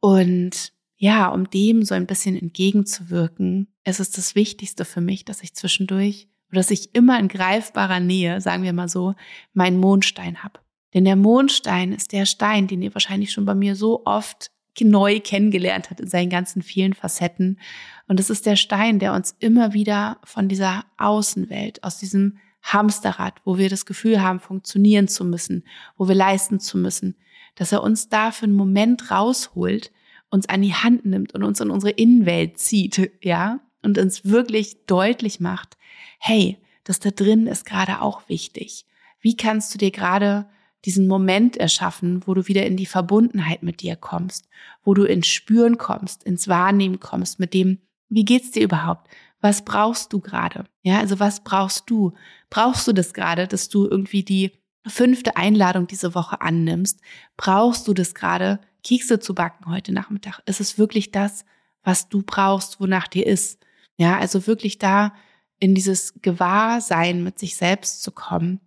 Und 0.00 0.72
ja, 0.96 1.28
um 1.28 1.50
dem 1.50 1.84
so 1.84 1.94
ein 1.94 2.06
bisschen 2.06 2.36
entgegenzuwirken, 2.36 3.68
ist 3.84 4.00
es 4.00 4.10
das 4.10 4.34
Wichtigste 4.34 4.84
für 4.84 5.00
mich, 5.00 5.24
dass 5.24 5.42
ich 5.42 5.54
zwischendurch 5.54 6.28
dass 6.52 6.70
ich 6.70 6.94
immer 6.94 7.18
in 7.18 7.28
greifbarer 7.28 8.00
Nähe, 8.00 8.40
sagen 8.40 8.62
wir 8.62 8.72
mal 8.72 8.88
so, 8.88 9.14
meinen 9.52 9.78
Mondstein 9.78 10.42
habe. 10.42 10.60
Denn 10.94 11.04
der 11.04 11.16
Mondstein 11.16 11.92
ist 11.92 12.12
der 12.12 12.26
Stein, 12.26 12.66
den 12.66 12.82
ihr 12.82 12.94
wahrscheinlich 12.94 13.32
schon 13.32 13.44
bei 13.44 13.54
mir 13.54 13.76
so 13.76 14.04
oft 14.04 14.50
neu 14.80 15.18
kennengelernt 15.20 15.90
habt 15.90 16.00
in 16.00 16.06
seinen 16.06 16.30
ganzen 16.30 16.62
vielen 16.62 16.94
Facetten. 16.94 17.58
Und 18.06 18.20
es 18.20 18.30
ist 18.30 18.46
der 18.46 18.56
Stein, 18.56 19.00
der 19.00 19.12
uns 19.12 19.34
immer 19.40 19.72
wieder 19.72 20.18
von 20.24 20.48
dieser 20.48 20.84
Außenwelt, 20.98 21.82
aus 21.82 21.98
diesem 21.98 22.38
Hamsterrad, 22.62 23.34
wo 23.44 23.58
wir 23.58 23.68
das 23.68 23.86
Gefühl 23.86 24.22
haben, 24.22 24.40
funktionieren 24.40 25.08
zu 25.08 25.24
müssen, 25.24 25.64
wo 25.96 26.08
wir 26.08 26.14
leisten 26.14 26.60
zu 26.60 26.78
müssen, 26.78 27.16
dass 27.54 27.72
er 27.72 27.82
uns 27.82 28.08
da 28.08 28.30
für 28.30 28.44
einen 28.44 28.54
Moment 28.54 29.10
rausholt, 29.10 29.90
uns 30.30 30.48
an 30.48 30.62
die 30.62 30.74
Hand 30.74 31.06
nimmt 31.06 31.34
und 31.34 31.42
uns 31.42 31.60
in 31.60 31.70
unsere 31.70 31.92
Innenwelt 31.92 32.58
zieht, 32.58 33.10
ja, 33.22 33.60
und 33.82 33.98
uns 33.98 34.24
wirklich 34.24 34.84
deutlich 34.86 35.40
macht, 35.40 35.76
hey, 36.18 36.58
das 36.84 37.00
da 37.00 37.10
drin 37.10 37.46
ist 37.46 37.66
gerade 37.66 38.00
auch 38.00 38.28
wichtig. 38.28 38.86
Wie 39.20 39.36
kannst 39.36 39.74
du 39.74 39.78
dir 39.78 39.90
gerade 39.90 40.46
diesen 40.84 41.06
Moment 41.06 41.56
erschaffen, 41.56 42.22
wo 42.26 42.34
du 42.34 42.46
wieder 42.46 42.64
in 42.66 42.76
die 42.76 42.86
Verbundenheit 42.86 43.62
mit 43.62 43.82
dir 43.82 43.96
kommst, 43.96 44.48
wo 44.84 44.94
du 44.94 45.04
ins 45.04 45.26
Spüren 45.26 45.76
kommst, 45.76 46.24
ins 46.24 46.48
Wahrnehmen 46.48 47.00
kommst, 47.00 47.40
mit 47.40 47.52
dem, 47.52 47.78
wie 48.08 48.24
geht's 48.24 48.52
dir 48.52 48.62
überhaupt? 48.62 49.08
Was 49.40 49.64
brauchst 49.64 50.12
du 50.12 50.20
gerade? 50.20 50.64
Ja, 50.82 50.98
also 50.98 51.20
was 51.20 51.44
brauchst 51.44 51.90
du? 51.90 52.14
Brauchst 52.50 52.86
du 52.88 52.92
das 52.92 53.12
gerade, 53.12 53.46
dass 53.46 53.68
du 53.68 53.86
irgendwie 53.86 54.22
die 54.22 54.52
fünfte 54.86 55.36
Einladung 55.36 55.86
diese 55.86 56.14
Woche 56.14 56.40
annimmst? 56.40 57.00
Brauchst 57.36 57.86
du 57.86 57.94
das 57.94 58.14
gerade, 58.14 58.60
Kekse 58.82 59.20
zu 59.20 59.34
backen 59.34 59.70
heute 59.70 59.92
Nachmittag? 59.92 60.40
Ist 60.46 60.60
es 60.60 60.78
wirklich 60.78 61.10
das, 61.10 61.44
was 61.82 62.08
du 62.08 62.22
brauchst, 62.22 62.80
wonach 62.80 63.08
dir 63.08 63.26
ist? 63.26 63.57
Ja, 63.98 64.18
also 64.18 64.46
wirklich 64.46 64.78
da 64.78 65.12
in 65.58 65.74
dieses 65.74 66.14
Gewahrsein 66.22 67.22
mit 67.22 67.38
sich 67.38 67.56
selbst 67.56 68.02
zu 68.02 68.12
kommen 68.12 68.60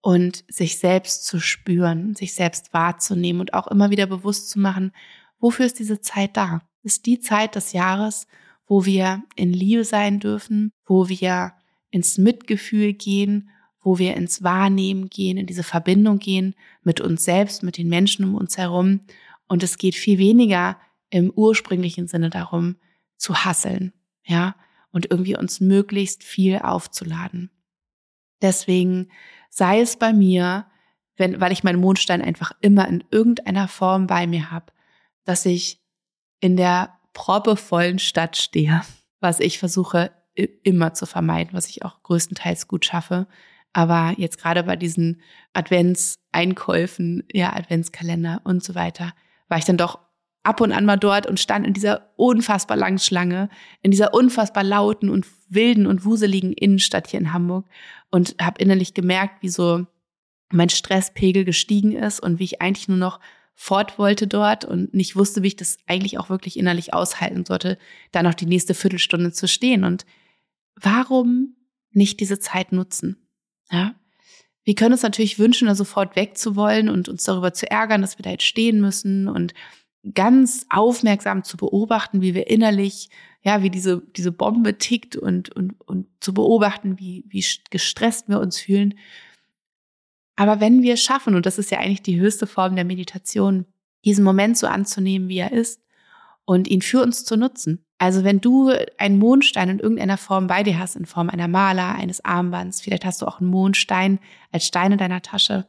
und 0.00 0.44
sich 0.48 0.78
selbst 0.78 1.26
zu 1.26 1.40
spüren, 1.40 2.14
sich 2.14 2.32
selbst 2.32 2.72
wahrzunehmen 2.72 3.40
und 3.40 3.54
auch 3.54 3.66
immer 3.66 3.90
wieder 3.90 4.06
bewusst 4.06 4.50
zu 4.50 4.60
machen, 4.60 4.92
wofür 5.40 5.66
ist 5.66 5.80
diese 5.80 6.00
Zeit 6.00 6.36
da? 6.36 6.62
Ist 6.84 7.06
die 7.06 7.18
Zeit 7.18 7.56
des 7.56 7.72
Jahres, 7.72 8.28
wo 8.66 8.84
wir 8.84 9.24
in 9.34 9.52
Liebe 9.52 9.84
sein 9.84 10.20
dürfen, 10.20 10.70
wo 10.86 11.08
wir 11.08 11.54
ins 11.90 12.16
Mitgefühl 12.18 12.92
gehen, 12.92 13.50
wo 13.82 13.98
wir 13.98 14.16
ins 14.16 14.42
Wahrnehmen 14.42 15.08
gehen, 15.08 15.38
in 15.38 15.46
diese 15.46 15.62
Verbindung 15.62 16.18
gehen 16.18 16.54
mit 16.82 17.00
uns 17.00 17.24
selbst, 17.24 17.62
mit 17.62 17.78
den 17.78 17.88
Menschen 17.88 18.24
um 18.24 18.34
uns 18.36 18.58
herum. 18.58 19.00
Und 19.48 19.62
es 19.62 19.78
geht 19.78 19.94
viel 19.94 20.18
weniger 20.18 20.78
im 21.10 21.30
ursprünglichen 21.30 22.06
Sinne 22.06 22.30
darum, 22.30 22.76
zu 23.16 23.34
hasseln, 23.44 23.92
ja, 24.24 24.54
und 24.90 25.10
irgendwie 25.10 25.36
uns 25.36 25.60
möglichst 25.60 26.24
viel 26.24 26.58
aufzuladen. 26.58 27.50
Deswegen 28.40 29.10
sei 29.50 29.80
es 29.80 29.96
bei 29.96 30.12
mir, 30.12 30.66
wenn, 31.16 31.40
weil 31.40 31.52
ich 31.52 31.64
meinen 31.64 31.80
Mondstein 31.80 32.22
einfach 32.22 32.52
immer 32.60 32.86
in 32.88 33.04
irgendeiner 33.10 33.68
Form 33.68 34.06
bei 34.06 34.26
mir 34.26 34.50
habe, 34.50 34.72
dass 35.24 35.44
ich 35.44 35.82
in 36.40 36.56
der 36.56 36.98
proppevollen 37.12 37.98
Stadt 37.98 38.36
stehe, 38.36 38.82
was 39.20 39.40
ich 39.40 39.58
versuche 39.58 40.12
immer 40.62 40.94
zu 40.94 41.06
vermeiden, 41.06 41.52
was 41.52 41.68
ich 41.68 41.84
auch 41.84 42.02
größtenteils 42.04 42.68
gut 42.68 42.84
schaffe. 42.84 43.26
Aber 43.72 44.14
jetzt 44.16 44.38
gerade 44.38 44.62
bei 44.62 44.76
diesen 44.76 45.20
Adventseinkäufen, 45.52 47.24
ja, 47.32 47.54
Adventskalender 47.54 48.40
und 48.44 48.62
so 48.62 48.74
weiter, 48.74 49.12
war 49.48 49.58
ich 49.58 49.64
dann 49.64 49.76
doch 49.76 49.98
ab 50.48 50.62
und 50.62 50.72
an 50.72 50.86
mal 50.86 50.96
dort 50.96 51.26
und 51.26 51.38
stand 51.38 51.66
in 51.66 51.74
dieser 51.74 52.10
unfassbar 52.16 52.78
langen 52.78 52.98
Schlange, 52.98 53.50
in 53.82 53.90
dieser 53.90 54.14
unfassbar 54.14 54.64
lauten 54.64 55.10
und 55.10 55.26
wilden 55.50 55.86
und 55.86 56.06
wuseligen 56.06 56.54
Innenstadt 56.54 57.06
hier 57.06 57.20
in 57.20 57.34
Hamburg 57.34 57.66
und 58.10 58.34
habe 58.40 58.62
innerlich 58.62 58.94
gemerkt, 58.94 59.42
wie 59.42 59.50
so 59.50 59.86
mein 60.50 60.70
Stresspegel 60.70 61.44
gestiegen 61.44 61.92
ist 61.92 62.18
und 62.20 62.38
wie 62.38 62.44
ich 62.44 62.62
eigentlich 62.62 62.88
nur 62.88 62.96
noch 62.96 63.20
fort 63.54 63.98
wollte 63.98 64.26
dort 64.26 64.64
und 64.64 64.94
nicht 64.94 65.16
wusste, 65.16 65.42
wie 65.42 65.48
ich 65.48 65.56
das 65.56 65.76
eigentlich 65.86 66.18
auch 66.18 66.30
wirklich 66.30 66.58
innerlich 66.58 66.94
aushalten 66.94 67.44
sollte, 67.44 67.76
da 68.12 68.22
noch 68.22 68.34
die 68.34 68.46
nächste 68.46 68.72
Viertelstunde 68.72 69.32
zu 69.32 69.48
stehen. 69.48 69.84
Und 69.84 70.06
warum 70.76 71.56
nicht 71.90 72.20
diese 72.20 72.38
Zeit 72.38 72.72
nutzen? 72.72 73.28
Ja. 73.70 73.94
Wir 74.64 74.74
können 74.74 74.92
uns 74.92 75.02
natürlich 75.02 75.38
wünschen, 75.38 75.66
da 75.66 75.74
sofort 75.74 76.16
wegzuwollen 76.16 76.88
und 76.88 77.08
uns 77.10 77.24
darüber 77.24 77.52
zu 77.52 77.70
ärgern, 77.70 78.00
dass 78.00 78.18
wir 78.18 78.22
da 78.22 78.30
jetzt 78.30 78.44
stehen 78.46 78.80
müssen 78.80 79.28
und 79.28 79.52
ganz 80.14 80.66
aufmerksam 80.70 81.44
zu 81.44 81.56
beobachten, 81.56 82.20
wie 82.20 82.34
wir 82.34 82.48
innerlich, 82.48 83.10
ja, 83.42 83.62
wie 83.62 83.70
diese, 83.70 84.02
diese 84.16 84.32
Bombe 84.32 84.78
tickt 84.78 85.16
und, 85.16 85.50
und, 85.50 85.80
und 85.80 86.06
zu 86.20 86.34
beobachten, 86.34 86.98
wie, 86.98 87.24
wie 87.28 87.44
gestresst 87.70 88.28
wir 88.28 88.40
uns 88.40 88.58
fühlen. 88.58 88.94
Aber 90.36 90.60
wenn 90.60 90.82
wir 90.82 90.96
schaffen, 90.96 91.34
und 91.34 91.46
das 91.46 91.58
ist 91.58 91.70
ja 91.70 91.78
eigentlich 91.78 92.02
die 92.02 92.20
höchste 92.20 92.46
Form 92.46 92.76
der 92.76 92.84
Meditation, 92.84 93.66
diesen 94.04 94.24
Moment 94.24 94.56
so 94.56 94.66
anzunehmen, 94.66 95.28
wie 95.28 95.38
er 95.38 95.52
ist 95.52 95.82
und 96.44 96.68
ihn 96.68 96.82
für 96.82 97.02
uns 97.02 97.24
zu 97.24 97.36
nutzen. 97.36 97.84
Also 97.98 98.22
wenn 98.22 98.40
du 98.40 98.72
einen 98.96 99.18
Mondstein 99.18 99.68
in 99.68 99.80
irgendeiner 99.80 100.16
Form 100.16 100.46
bei 100.46 100.62
dir 100.62 100.78
hast, 100.78 100.94
in 100.94 101.04
Form 101.04 101.28
einer 101.28 101.48
Maler, 101.48 101.96
eines 101.96 102.24
Armbands, 102.24 102.80
vielleicht 102.80 103.04
hast 103.04 103.20
du 103.20 103.26
auch 103.26 103.40
einen 103.40 103.50
Mondstein 103.50 104.20
als 104.52 104.66
Stein 104.66 104.92
in 104.92 104.98
deiner 104.98 105.20
Tasche, 105.20 105.66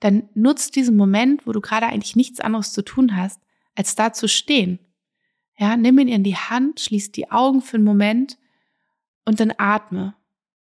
dann 0.00 0.28
nutzt 0.34 0.76
diesen 0.76 0.96
Moment, 0.96 1.46
wo 1.46 1.52
du 1.52 1.60
gerade 1.60 1.86
eigentlich 1.86 2.16
nichts 2.16 2.40
anderes 2.40 2.72
zu 2.72 2.82
tun 2.82 3.16
hast, 3.16 3.40
als 3.74 3.94
da 3.94 4.12
zu 4.12 4.28
stehen. 4.28 4.78
Ja, 5.58 5.76
nimm 5.76 5.98
ihn 5.98 6.08
in 6.08 6.24
die 6.24 6.36
Hand, 6.36 6.80
schließ 6.80 7.12
die 7.12 7.30
Augen 7.30 7.62
für 7.62 7.76
einen 7.76 7.84
Moment 7.84 8.38
und 9.24 9.40
dann 9.40 9.52
atme. 9.56 10.14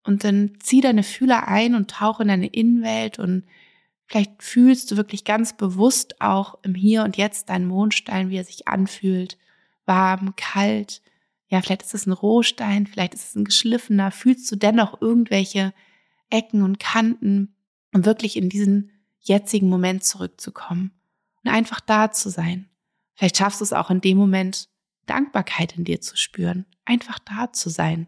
Und 0.04 0.24
dann 0.24 0.52
zieh 0.60 0.80
deine 0.80 1.02
Fühler 1.02 1.48
ein 1.48 1.74
und 1.74 1.90
tauche 1.90 2.22
in 2.22 2.28
deine 2.28 2.46
Innenwelt 2.46 3.18
und 3.18 3.44
vielleicht 4.06 4.42
fühlst 4.42 4.90
du 4.90 4.96
wirklich 4.96 5.24
ganz 5.24 5.54
bewusst 5.54 6.20
auch 6.20 6.58
im 6.62 6.74
Hier 6.74 7.04
und 7.04 7.18
Jetzt 7.18 7.50
deinen 7.50 7.66
Mondstein, 7.66 8.30
wie 8.30 8.38
er 8.38 8.44
sich 8.44 8.68
anfühlt. 8.68 9.36
Warm, 9.84 10.34
kalt. 10.36 11.02
Ja, 11.48 11.60
vielleicht 11.60 11.82
ist 11.82 11.94
es 11.94 12.06
ein 12.06 12.12
Rohstein, 12.12 12.86
vielleicht 12.86 13.14
ist 13.14 13.30
es 13.30 13.34
ein 13.34 13.44
geschliffener. 13.44 14.10
Fühlst 14.10 14.50
du 14.50 14.56
dennoch 14.56 15.02
irgendwelche 15.02 15.74
Ecken 16.30 16.62
und 16.62 16.78
Kanten, 16.78 17.54
um 17.92 18.04
wirklich 18.04 18.36
in 18.36 18.48
diesen 18.48 18.90
jetzigen 19.20 19.68
Moment 19.68 20.04
zurückzukommen 20.04 20.92
und 21.44 21.50
einfach 21.50 21.80
da 21.80 22.10
zu 22.10 22.30
sein. 22.30 22.68
Vielleicht 23.18 23.36
schaffst 23.36 23.60
du 23.60 23.64
es 23.64 23.72
auch 23.72 23.90
in 23.90 24.00
dem 24.00 24.16
Moment, 24.16 24.68
Dankbarkeit 25.06 25.76
in 25.76 25.82
dir 25.82 26.00
zu 26.00 26.16
spüren, 26.16 26.66
einfach 26.84 27.18
da 27.18 27.52
zu 27.52 27.68
sein 27.68 28.06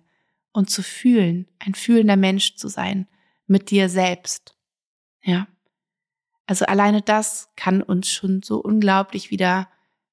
und 0.52 0.70
zu 0.70 0.84
fühlen, 0.84 1.48
ein 1.58 1.74
fühlender 1.74 2.14
Mensch 2.14 2.54
zu 2.54 2.68
sein 2.68 3.08
mit 3.48 3.72
dir 3.72 3.88
selbst. 3.88 4.56
Ja. 5.24 5.48
Also 6.46 6.64
alleine 6.64 7.02
das 7.02 7.48
kann 7.56 7.82
uns 7.82 8.08
schon 8.08 8.42
so 8.44 8.60
unglaublich 8.60 9.32
wieder 9.32 9.68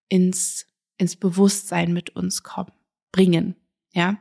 ins, 0.10 0.66
ins 0.98 1.16
Bewusstsein 1.16 1.94
mit 1.94 2.16
uns 2.16 2.42
kommen, 2.42 2.72
bringen. 3.12 3.56
Ja. 3.94 4.18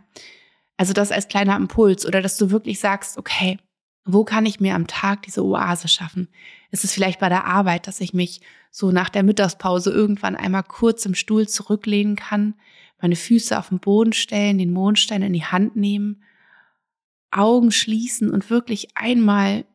Also 0.76 0.92
das 0.92 1.10
als 1.10 1.28
kleiner 1.28 1.56
Impuls 1.56 2.04
oder 2.04 2.20
dass 2.20 2.36
du 2.36 2.50
wirklich 2.50 2.80
sagst, 2.80 3.16
okay, 3.16 3.58
wo 4.06 4.24
kann 4.24 4.46
ich 4.46 4.60
mir 4.60 4.74
am 4.74 4.86
Tag 4.86 5.22
diese 5.22 5.44
Oase 5.44 5.88
schaffen? 5.88 6.28
Ist 6.70 6.84
es 6.84 6.92
vielleicht 6.92 7.18
bei 7.18 7.28
der 7.28 7.44
Arbeit, 7.44 7.88
dass 7.88 8.00
ich 8.00 8.14
mich 8.14 8.40
so 8.70 8.92
nach 8.92 9.08
der 9.08 9.24
Mittagspause 9.24 9.90
irgendwann 9.90 10.36
einmal 10.36 10.62
kurz 10.62 11.04
im 11.06 11.14
Stuhl 11.14 11.48
zurücklehnen 11.48 12.14
kann, 12.14 12.54
meine 13.00 13.16
Füße 13.16 13.58
auf 13.58 13.68
den 13.68 13.80
Boden 13.80 14.12
stellen, 14.12 14.58
den 14.58 14.72
Mondstein 14.72 15.22
in 15.22 15.32
die 15.32 15.44
Hand 15.44 15.74
nehmen, 15.74 16.22
Augen 17.32 17.72
schließen 17.72 18.30
und 18.30 18.48
wirklich 18.48 18.96
einmal 18.96 19.66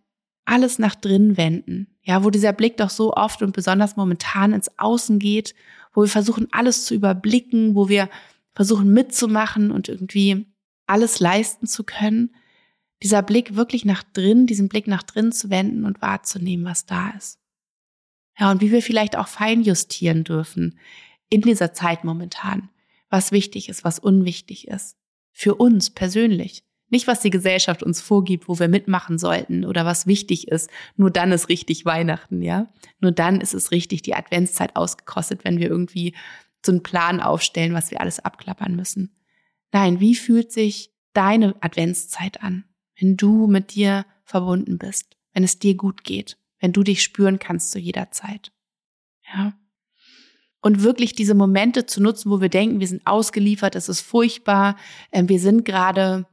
alles 0.46 0.80
nach 0.80 0.96
drin 0.96 1.36
wenden. 1.38 1.88
Ja, 2.02 2.24
wo 2.24 2.30
dieser 2.30 2.54
Blick 2.54 2.78
doch 2.78 2.90
so 2.90 3.14
oft 3.14 3.44
und 3.44 3.54
besonders 3.54 3.98
momentan 3.98 4.54
ins 4.54 4.72
Außen 4.80 5.20
geht, 5.20 5.54
wo 5.94 6.02
wir 6.02 6.10
versuchen, 6.10 6.48
alles 6.52 6.86
zu 6.86 6.96
überblicken, 6.96 7.76
wo 7.76 7.90
wir 7.90 8.10
versuchen 8.56 8.92
mitzumachen 8.94 9.72
und 9.72 9.90
irgendwie 9.90 10.48
alles 10.88 11.20
leisten 11.20 11.68
zu 11.68 11.84
können 11.84 12.32
dieser 13.04 13.22
Blick 13.22 13.56
wirklich 13.56 13.86
nach 13.86 14.04
drin, 14.04 14.46
diesen 14.46 14.70
Blick 14.70 14.88
nach 14.88 15.04
drin 15.04 15.32
zu 15.32 15.50
wenden 15.50 15.86
und 15.86 16.02
wahrzunehmen, 16.02 16.66
was 16.66 16.86
da 16.86 17.10
ist. 17.18 17.40
Ja, 18.40 18.52
und 18.52 18.62
wie 18.62 18.72
wir 18.72 18.82
vielleicht 18.82 19.16
auch 19.18 19.28
fein 19.28 19.62
justieren 19.62 20.24
dürfen 20.24 20.80
in 21.30 21.42
dieser 21.42 21.74
Zeit 21.74 22.04
momentan, 22.04 22.70
was 23.10 23.32
wichtig 23.32 23.70
ist, 23.70 23.84
was 23.84 24.00
unwichtig 24.00 24.68
ist. 24.68 24.98
Für 25.32 25.56
uns 25.56 25.90
persönlich. 25.90 26.64
Nicht, 26.90 27.08
was 27.08 27.22
die 27.22 27.30
Gesellschaft 27.30 27.84
uns 27.84 28.02
vorgibt, 28.02 28.50
wo 28.50 28.60
wir 28.60 28.68
mitmachen 28.68 29.18
sollten 29.18 29.64
oder 29.64 29.86
was 29.86 30.08
wichtig 30.08 30.50
ist. 30.50 30.70
Nur 30.98 31.10
dann 31.10 31.32
ist 31.32 31.48
richtig 31.48 31.86
Weihnachten, 31.86 32.42
ja. 32.42 32.68
Nur 33.00 33.14
dann 33.14 33.40
ist 33.40 33.54
es 33.54 33.72
richtig 33.72 34.02
die 34.02 34.14
Adventszeit 34.14 34.76
ausgekostet, 34.76 35.46
wenn 35.46 35.58
wir 35.58 35.70
irgendwie 35.70 36.14
so 36.66 36.74
einen 36.74 36.84
Plan 36.84 37.22
aufstellen, 37.22 37.74
was 37.74 37.92
wir 37.92 38.02
alles 38.02 38.20
abklappern 38.20 38.76
müssen. 38.76 39.16
Nein, 39.72 40.02
wie 40.02 40.16
fühlt 40.16 40.52
sich 40.52 40.92
deine 41.14 41.56
Adventszeit 41.62 42.44
an? 42.44 42.66
Wenn 43.02 43.18
du 43.18 43.48
mit 43.48 43.74
dir 43.74 44.06
verbunden 44.24 44.78
bist, 44.78 45.18
wenn 45.34 45.44
es 45.44 45.60
dir 45.60 45.76
gut 45.76 46.04
geht, 46.04 46.38
wenn 46.60 46.72
du 46.72 46.84
dich 46.84 47.02
spüren 47.02 47.40
kannst 47.40 47.72
zu 47.72 47.80
jeder 47.80 48.12
Zeit. 48.12 48.52
Ja. 49.34 49.54
Und 50.62 50.84
wirklich 50.84 51.14
diese 51.14 51.34
Momente 51.34 51.88
zu 51.88 52.02
nutzen, 52.02 52.30
wo 52.30 52.40
wir 52.40 52.50
denken, 52.50 52.80
wir 52.80 52.88
sind 52.88 53.06
ausgeliefert, 53.08 53.76
es 53.76 53.90
ist 53.90 54.02
furchtbar, 54.02 54.78
ähm, 55.12 55.28
wir 55.28 55.40
sind 55.40 55.66
gerade, 55.66 56.28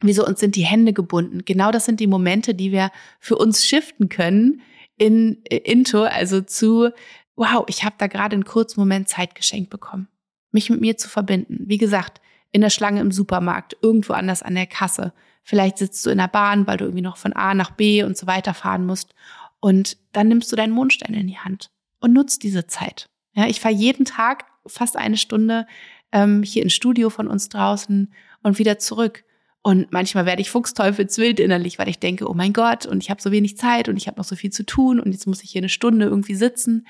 wieso 0.00 0.24
uns 0.24 0.38
sind 0.38 0.54
die 0.54 0.64
Hände 0.64 0.92
gebunden. 0.92 1.44
Genau 1.44 1.72
das 1.72 1.84
sind 1.84 1.98
die 1.98 2.06
Momente, 2.06 2.54
die 2.54 2.70
wir 2.70 2.92
für 3.18 3.36
uns 3.36 3.66
shiften 3.66 4.08
können 4.08 4.60
in 4.96 5.44
äh, 5.46 5.56
into, 5.56 6.04
also 6.04 6.40
zu, 6.40 6.90
wow, 7.34 7.64
ich 7.66 7.82
habe 7.82 7.96
da 7.98 8.06
gerade 8.06 8.34
einen 8.34 8.44
kurzen 8.44 8.78
Moment 8.78 9.08
Zeit 9.08 9.34
geschenkt 9.34 9.70
bekommen, 9.70 10.06
mich 10.52 10.70
mit 10.70 10.80
mir 10.80 10.96
zu 10.96 11.08
verbinden. 11.08 11.64
Wie 11.66 11.78
gesagt, 11.78 12.20
in 12.52 12.60
der 12.60 12.70
Schlange 12.70 13.00
im 13.00 13.10
Supermarkt, 13.10 13.76
irgendwo 13.82 14.12
anders 14.12 14.42
an 14.42 14.54
der 14.54 14.66
Kasse, 14.66 15.12
Vielleicht 15.48 15.78
sitzt 15.78 16.04
du 16.04 16.10
in 16.10 16.18
der 16.18 16.28
Bahn, 16.28 16.66
weil 16.66 16.76
du 16.76 16.84
irgendwie 16.84 17.00
noch 17.00 17.16
von 17.16 17.32
A 17.32 17.54
nach 17.54 17.70
B 17.70 18.02
und 18.02 18.18
so 18.18 18.26
weiter 18.26 18.52
fahren 18.52 18.84
musst. 18.84 19.14
Und 19.60 19.96
dann 20.12 20.28
nimmst 20.28 20.52
du 20.52 20.56
deinen 20.56 20.74
Mondstein 20.74 21.14
in 21.14 21.26
die 21.26 21.38
Hand 21.38 21.70
und 22.00 22.12
nutzt 22.12 22.42
diese 22.42 22.66
Zeit. 22.66 23.08
Ja, 23.32 23.46
ich 23.46 23.58
fahre 23.58 23.72
jeden 23.72 24.04
Tag 24.04 24.44
fast 24.66 24.98
eine 24.98 25.16
Stunde 25.16 25.66
ähm, 26.12 26.42
hier 26.42 26.62
ins 26.62 26.74
Studio 26.74 27.08
von 27.08 27.28
uns 27.28 27.48
draußen 27.48 28.12
und 28.42 28.58
wieder 28.58 28.78
zurück. 28.78 29.24
Und 29.62 29.90
manchmal 29.90 30.26
werde 30.26 30.42
ich 30.42 30.50
fuchsteufelswild 30.50 31.40
innerlich, 31.40 31.78
weil 31.78 31.88
ich 31.88 31.98
denke, 31.98 32.28
oh 32.28 32.34
mein 32.34 32.52
Gott, 32.52 32.84
und 32.84 33.02
ich 33.02 33.08
habe 33.08 33.22
so 33.22 33.32
wenig 33.32 33.56
Zeit 33.56 33.88
und 33.88 33.96
ich 33.96 34.06
habe 34.06 34.18
noch 34.18 34.26
so 34.26 34.36
viel 34.36 34.50
zu 34.50 34.66
tun 34.66 35.00
und 35.00 35.12
jetzt 35.12 35.26
muss 35.26 35.42
ich 35.42 35.50
hier 35.50 35.60
eine 35.60 35.70
Stunde 35.70 36.04
irgendwie 36.04 36.34
sitzen. 36.34 36.86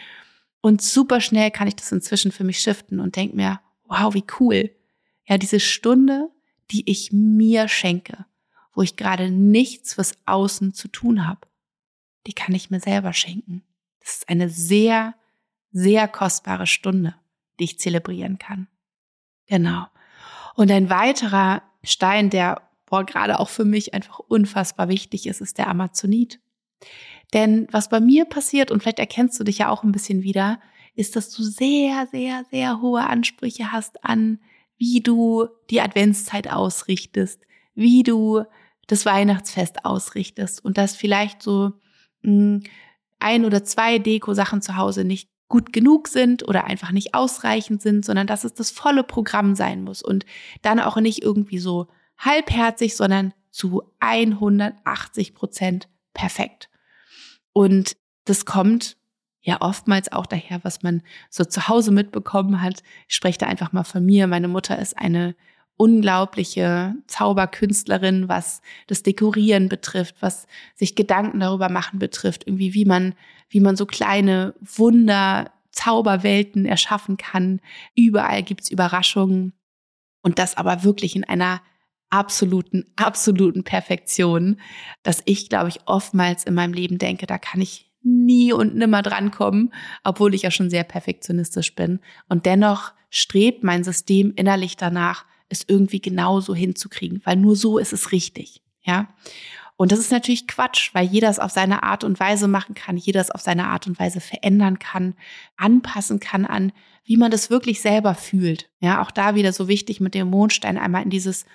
Und 0.62 0.82
super 0.82 1.20
schnell 1.20 1.52
kann 1.52 1.68
ich 1.68 1.76
das 1.76 1.92
inzwischen 1.92 2.32
für 2.32 2.42
mich 2.42 2.58
shiften 2.58 2.98
und 2.98 3.14
denke 3.14 3.36
mir, 3.36 3.60
wow, 3.84 4.14
wie 4.14 4.24
cool. 4.40 4.72
Ja, 5.28 5.38
diese 5.38 5.60
Stunde, 5.60 6.28
die 6.72 6.90
ich 6.90 7.12
mir 7.12 7.68
schenke 7.68 8.26
wo 8.78 8.82
ich 8.82 8.94
gerade 8.94 9.28
nichts 9.28 9.94
fürs 9.94 10.12
Außen 10.24 10.72
zu 10.72 10.86
tun 10.86 11.26
habe. 11.26 11.40
Die 12.28 12.32
kann 12.32 12.54
ich 12.54 12.70
mir 12.70 12.78
selber 12.78 13.12
schenken. 13.12 13.64
Das 13.98 14.18
ist 14.18 14.28
eine 14.28 14.48
sehr, 14.48 15.16
sehr 15.72 16.06
kostbare 16.06 16.68
Stunde, 16.68 17.16
die 17.58 17.64
ich 17.64 17.80
zelebrieren 17.80 18.38
kann. 18.38 18.68
Genau. 19.46 19.86
Und 20.54 20.70
ein 20.70 20.90
weiterer 20.90 21.64
Stein, 21.82 22.30
der 22.30 22.70
boah, 22.86 23.04
gerade 23.04 23.40
auch 23.40 23.48
für 23.48 23.64
mich 23.64 23.94
einfach 23.94 24.20
unfassbar 24.20 24.88
wichtig 24.88 25.26
ist, 25.26 25.40
ist 25.40 25.58
der 25.58 25.66
Amazonit. 25.66 26.38
Denn 27.34 27.66
was 27.72 27.88
bei 27.88 27.98
mir 27.98 28.26
passiert, 28.26 28.70
und 28.70 28.80
vielleicht 28.80 29.00
erkennst 29.00 29.40
du 29.40 29.42
dich 29.42 29.58
ja 29.58 29.70
auch 29.70 29.82
ein 29.82 29.90
bisschen 29.90 30.22
wieder, 30.22 30.60
ist, 30.94 31.16
dass 31.16 31.30
du 31.30 31.42
sehr, 31.42 32.06
sehr, 32.12 32.44
sehr 32.52 32.80
hohe 32.80 33.04
Ansprüche 33.04 33.72
hast 33.72 34.04
an, 34.04 34.38
wie 34.76 35.00
du 35.00 35.48
die 35.68 35.80
Adventszeit 35.80 36.48
ausrichtest, 36.48 37.40
wie 37.74 38.04
du 38.04 38.44
das 38.88 39.06
Weihnachtsfest 39.06 39.84
ausrichtest 39.84 40.64
und 40.64 40.76
dass 40.76 40.96
vielleicht 40.96 41.42
so 41.42 41.72
mh, 42.22 42.32
hm, 42.32 42.62
ein 43.20 43.44
oder 43.44 43.64
zwei 43.64 43.98
Deko-Sachen 43.98 44.62
zu 44.62 44.76
Hause 44.76 45.04
nicht 45.04 45.30
gut 45.48 45.72
genug 45.72 46.08
sind 46.08 46.46
oder 46.46 46.64
einfach 46.64 46.92
nicht 46.92 47.14
ausreichend 47.14 47.80
sind, 47.82 48.04
sondern 48.04 48.26
dass 48.26 48.44
es 48.44 48.54
das 48.54 48.70
volle 48.70 49.02
Programm 49.02 49.54
sein 49.54 49.82
muss 49.82 50.02
und 50.02 50.26
dann 50.62 50.78
auch 50.78 50.96
nicht 50.96 51.22
irgendwie 51.22 51.58
so 51.58 51.88
halbherzig, 52.18 52.96
sondern 52.96 53.32
zu 53.50 53.82
180 54.00 55.34
Prozent 55.34 55.88
perfekt. 56.12 56.68
Und 57.52 57.96
das 58.24 58.44
kommt 58.44 58.96
ja 59.40 59.60
oftmals 59.60 60.12
auch 60.12 60.26
daher, 60.26 60.62
was 60.62 60.82
man 60.82 61.02
so 61.30 61.44
zu 61.44 61.68
Hause 61.68 61.92
mitbekommen 61.92 62.60
hat. 62.60 62.82
Ich 63.08 63.14
spreche 63.14 63.38
da 63.38 63.46
einfach 63.46 63.72
mal 63.72 63.84
von 63.84 64.04
mir. 64.04 64.26
Meine 64.26 64.48
Mutter 64.48 64.78
ist 64.78 64.98
eine 64.98 65.34
unglaubliche 65.78 66.94
Zauberkünstlerin, 67.06 68.28
was 68.28 68.60
das 68.88 69.02
Dekorieren 69.02 69.70
betrifft, 69.70 70.16
was 70.20 70.46
sich 70.74 70.94
Gedanken 70.94 71.40
darüber 71.40 71.70
machen 71.70 71.98
betrifft, 71.98 72.46
irgendwie 72.46 72.74
wie 72.74 72.84
man, 72.84 73.14
wie 73.48 73.60
man 73.60 73.76
so 73.76 73.86
kleine 73.86 74.54
Wunder, 74.60 75.50
Zauberwelten 75.70 76.66
erschaffen 76.66 77.16
kann. 77.16 77.60
Überall 77.94 78.42
gibt's 78.42 78.70
Überraschungen 78.70 79.52
und 80.22 80.40
das 80.40 80.56
aber 80.56 80.82
wirklich 80.82 81.14
in 81.14 81.22
einer 81.24 81.62
absoluten, 82.10 82.84
absoluten 82.96 83.62
Perfektion, 83.62 84.60
dass 85.04 85.22
ich, 85.24 85.48
glaube 85.48 85.68
ich, 85.68 85.80
oftmals 85.86 86.44
in 86.44 86.54
meinem 86.54 86.72
Leben 86.72 86.98
denke, 86.98 87.26
da 87.26 87.38
kann 87.38 87.60
ich 87.60 87.92
nie 88.02 88.52
und 88.52 88.74
nimmer 88.74 89.02
drankommen, 89.02 89.72
obwohl 90.02 90.34
ich 90.34 90.42
ja 90.42 90.50
schon 90.50 90.70
sehr 90.70 90.84
perfektionistisch 90.84 91.74
bin. 91.74 92.00
Und 92.28 92.46
dennoch 92.46 92.92
strebt 93.10 93.62
mein 93.62 93.84
System 93.84 94.32
innerlich 94.34 94.76
danach, 94.76 95.24
es 95.48 95.64
irgendwie 95.66 96.00
genauso 96.00 96.54
hinzukriegen, 96.54 97.20
weil 97.24 97.36
nur 97.36 97.56
so 97.56 97.78
ist 97.78 97.92
es 97.92 98.12
richtig. 98.12 98.62
Ja. 98.82 99.08
Und 99.76 99.92
das 99.92 100.00
ist 100.00 100.10
natürlich 100.10 100.48
Quatsch, 100.48 100.90
weil 100.92 101.06
jeder 101.06 101.30
es 101.30 101.38
auf 101.38 101.52
seine 101.52 101.84
Art 101.84 102.02
und 102.02 102.18
Weise 102.18 102.48
machen 102.48 102.74
kann, 102.74 102.96
jeder 102.96 103.20
es 103.20 103.30
auf 103.30 103.40
seine 103.40 103.68
Art 103.68 103.86
und 103.86 103.98
Weise 103.98 104.20
verändern 104.20 104.80
kann, 104.80 105.14
anpassen 105.56 106.18
kann 106.18 106.44
an, 106.44 106.72
wie 107.04 107.16
man 107.16 107.30
das 107.30 107.48
wirklich 107.48 107.80
selber 107.80 108.14
fühlt. 108.14 108.68
Ja, 108.80 109.00
auch 109.00 109.12
da 109.12 109.36
wieder 109.36 109.52
so 109.52 109.68
wichtig 109.68 110.00
mit 110.00 110.14
dem 110.14 110.28
Mondstein 110.28 110.78
einmal 110.78 111.04
in 111.04 111.10
dieses 111.10 111.46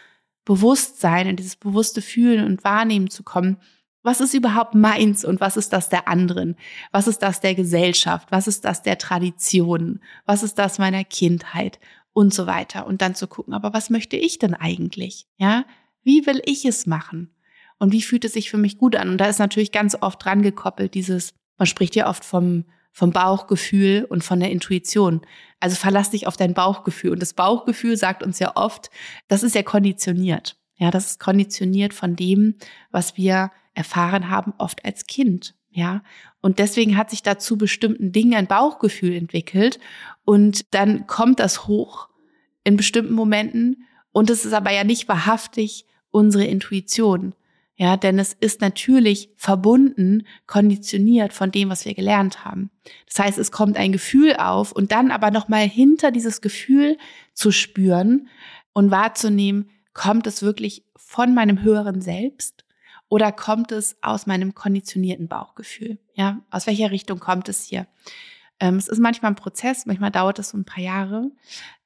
Bewusstsein, 0.45 1.27
in 1.27 1.35
dieses 1.35 1.57
bewusste 1.57 2.01
Fühlen 2.01 2.45
und 2.45 2.63
Wahrnehmen 2.63 3.09
zu 3.09 3.23
kommen. 3.23 3.57
Was 4.03 4.19
ist 4.19 4.33
überhaupt 4.33 4.73
meins 4.73 5.23
und 5.23 5.39
was 5.39 5.55
ist 5.55 5.71
das 5.71 5.89
der 5.89 6.07
anderen? 6.07 6.55
Was 6.91 7.07
ist 7.07 7.19
das 7.19 7.39
der 7.39 7.55
Gesellschaft? 7.55 8.31
Was 8.31 8.47
ist 8.47 8.65
das 8.65 8.81
der 8.81 8.97
Tradition? 8.97 10.01
Was 10.25 10.43
ist 10.43 10.55
das 10.59 10.79
meiner 10.79 11.03
Kindheit? 11.03 11.79
Und 12.13 12.34
so 12.34 12.48
weiter. 12.48 12.88
Und 12.88 13.01
dann 13.01 13.15
zu 13.15 13.27
gucken, 13.27 13.53
aber 13.53 13.74
was 13.74 13.89
möchte 13.89 14.15
ich 14.15 14.39
denn 14.39 14.53
eigentlich? 14.53 15.27
Ja, 15.38 15.65
wie 16.03 16.25
will 16.25 16.41
ich 16.46 16.65
es 16.65 16.86
machen? 16.86 17.34
Und 17.79 17.91
wie 17.91 18.01
fühlt 18.01 18.24
es 18.24 18.34
sich 18.34 18.50
für 18.50 18.58
mich 18.58 18.77
gut 18.77 18.96
an? 18.96 19.10
Und 19.10 19.17
da 19.17 19.25
ist 19.25 19.39
natürlich 19.39 19.72
ganz 19.72 19.98
oft 20.00 20.24
dran 20.24 20.41
gekoppelt 20.41 20.93
dieses, 20.93 21.34
man 21.58 21.65
spricht 21.65 21.96
ja 21.96 22.08
oft 22.08 22.24
vom, 22.24 22.65
vom 22.91 23.12
Bauchgefühl 23.12 24.05
und 24.08 24.24
von 24.24 24.39
der 24.39 24.51
Intuition. 24.51 25.22
Also 25.60 25.75
verlass 25.75 26.12
dich 26.12 26.27
auf 26.27 26.38
dein 26.38 26.53
Bauchgefühl. 26.53 27.12
Und 27.12 27.22
das 27.22 27.34
Bauchgefühl 27.34 27.98
sagt 27.98 28.24
uns 28.24 28.39
ja 28.39 28.55
oft, 28.55 28.89
das 29.27 29.43
ist 29.43 29.55
ja 29.55 29.63
konditioniert. 29.63 30.58
Ja, 30.77 30.91
das 30.91 31.12
ist 31.12 31.20
konditioniert 31.20 31.93
von 31.93 32.15
dem, 32.15 32.55
was 32.91 33.17
wir 33.17 33.51
erfahren 33.74 34.29
haben, 34.29 34.53
oft 34.58 34.86
als 34.86 35.08
Kind. 35.08 35.55
Ja, 35.75 36.03
und 36.39 36.59
deswegen 36.59 36.97
hat 36.97 37.09
sich 37.09 37.23
dazu 37.23 37.57
bestimmten 37.57 38.12
Dingen 38.12 38.36
ein 38.36 38.45
Bauchgefühl 38.45 39.13
entwickelt 39.13 39.79
und 40.23 40.71
dann 40.75 41.07
kommt 41.07 41.39
das 41.39 41.65
hoch 41.65 42.09
in 42.63 42.77
bestimmten 42.77 43.13
Momenten 43.13 43.88
und 44.12 44.29
es 44.29 44.45
ist 44.45 44.53
aber 44.53 44.71
ja 44.71 44.83
nicht 44.83 45.07
wahrhaftig 45.07 45.88
unsere 46.12 46.45
Intuition. 46.45 47.33
Ja, 47.75 47.97
denn 47.97 48.19
es 48.19 48.33
ist 48.33 48.62
natürlich 48.62 49.31
verbunden, 49.36 50.27
konditioniert 50.45 51.33
von 51.33 51.49
dem, 51.49 51.69
was 51.69 51.86
wir 51.86 51.95
gelernt 51.95 52.45
haben. 52.45 52.69
Das 53.07 53.17
heißt, 53.17 53.39
es 53.39 53.51
kommt 53.51 53.77
ein 53.77 53.91
Gefühl 53.91 54.36
auf 54.36 54.71
und 54.73 54.91
dann 54.91 55.09
aber 55.09 55.31
nochmal 55.31 55.67
hinter 55.67 56.12
dieses 56.12 56.41
Gefühl 56.41 56.99
zu 57.33 57.51
spüren 57.51 58.27
und 58.73 58.91
wahrzunehmen, 58.91 59.71
kommt 59.93 60.27
es 60.27 60.43
wirklich 60.43 60.86
von 60.95 61.33
meinem 61.33 61.63
höheren 61.63 61.99
Selbst 62.01 62.62
oder 63.13 63.32
kommt 63.32 63.71
es 63.71 63.95
aus 64.02 64.26
meinem 64.26 64.56
konditionierten 64.56 65.28
Bauchgefühl? 65.28 65.99
Ja, 66.15 66.41
aus 66.49 66.65
welcher 66.65 66.89
Richtung 66.89 67.19
kommt 67.19 67.47
es 67.47 67.63
hier? 67.63 67.86
Ähm, 68.60 68.78
es 68.78 68.88
ist 68.88 68.97
manchmal 68.97 69.34
ein 69.34 69.36
Prozess, 69.36 69.86
manchmal 69.86 70.10
dauert 70.10 70.39
es 70.39 70.49
so 70.49 70.58
ein 70.58 70.65
paar 70.65 70.84
Jahre, 70.84 71.30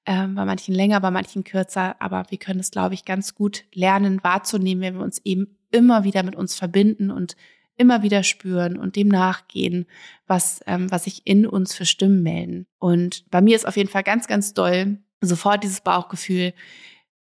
ähm, 0.05 0.35
bei 0.35 0.45
manchen 0.45 0.73
länger, 0.73 1.01
bei 1.01 1.11
manchen 1.11 1.43
kürzer, 1.43 2.01
aber 2.01 2.23
wir 2.29 2.37
können 2.37 2.61
es, 2.61 2.71
glaube 2.71 2.93
ich, 2.93 3.03
ganz 3.03 3.35
gut 3.35 3.65
lernen, 3.73 4.23
wahrzunehmen, 4.23 4.81
wenn 4.81 4.95
wir 4.95 5.03
uns 5.03 5.19
eben 5.25 5.57
immer 5.69 6.05
wieder 6.05 6.23
mit 6.23 6.37
uns 6.37 6.55
verbinden 6.55 7.11
und 7.11 7.35
immer 7.75 8.03
wieder 8.03 8.23
spüren 8.23 8.77
und 8.77 8.95
dem 8.95 9.09
nachgehen, 9.09 9.85
was, 10.27 10.61
ähm, 10.65 10.89
was 10.91 11.03
sich 11.03 11.23
in 11.25 11.45
uns 11.45 11.75
für 11.75 11.85
Stimmen 11.85 12.23
melden. 12.23 12.67
Und 12.79 13.29
bei 13.31 13.41
mir 13.41 13.57
ist 13.57 13.67
auf 13.67 13.75
jeden 13.75 13.89
Fall 13.89 14.03
ganz, 14.03 14.27
ganz 14.27 14.53
doll 14.53 14.99
sofort 15.19 15.61
dieses 15.61 15.81
Bauchgefühl, 15.81 16.53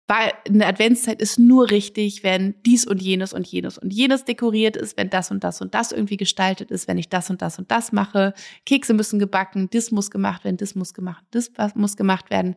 weil 0.09 0.33
eine 0.47 0.67
Adventszeit 0.67 1.23
ist 1.23 1.39
nur 1.39 1.71
richtig, 1.71 2.23
wenn 2.23 2.55
dies 2.67 2.87
und 2.87 3.01
jenes 3.01 3.33
und 3.33 3.47
jenes 3.47 3.79
und 3.79 3.93
jenes 3.93 4.25
dekoriert 4.25 4.77
ist, 4.77 4.97
wenn 4.97 5.11
das 5.11 5.31
und 5.31 5.45
das 5.45 5.61
und 5.61 5.75
das 5.75 5.93
irgendwie 5.93 6.17
gestaltet 6.17 6.71
ist, 6.71 6.89
wenn 6.89 6.99
ich 6.99 7.09
das 7.09 7.31
und 7.31 7.41
das 7.41 7.59
und 7.59 7.71
das 7.71 7.93
mache. 7.93 8.35
Kekse 8.67 8.95
müssen 8.95 9.19
gebacken, 9.19 9.71
das 9.71 9.91
muss 9.91 10.11
gemacht 10.11 10.45
werden, 10.45 10.57
das 10.57 10.75
muss 10.75 10.93
gemacht, 10.93 11.25
das 11.31 11.51
muss 11.75 11.97
gemacht 11.97 12.31
werden. 12.31 12.57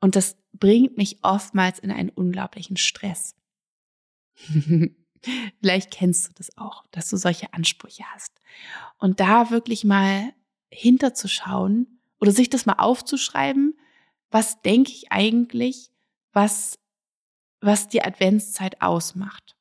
Und 0.00 0.16
das 0.16 0.36
bringt 0.52 0.96
mich 0.96 1.18
oftmals 1.22 1.78
in 1.78 1.90
einen 1.90 2.10
unglaublichen 2.10 2.76
Stress. 2.76 3.34
Vielleicht 5.60 5.90
kennst 5.90 6.28
du 6.28 6.32
das 6.34 6.56
auch, 6.56 6.84
dass 6.92 7.10
du 7.10 7.16
solche 7.16 7.52
Ansprüche 7.52 8.04
hast. 8.14 8.40
Und 8.98 9.20
da 9.20 9.50
wirklich 9.50 9.84
mal 9.84 10.32
hinterzuschauen 10.70 12.00
oder 12.20 12.32
sich 12.32 12.48
das 12.48 12.66
mal 12.66 12.76
aufzuschreiben, 12.78 13.78
was 14.30 14.62
denke 14.62 14.92
ich 14.92 15.10
eigentlich, 15.10 15.90
was, 16.36 16.78
was 17.60 17.88
die 17.88 18.04
Adventszeit 18.04 18.80
ausmacht, 18.82 19.56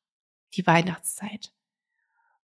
die 0.53 0.67
Weihnachtszeit. 0.67 1.51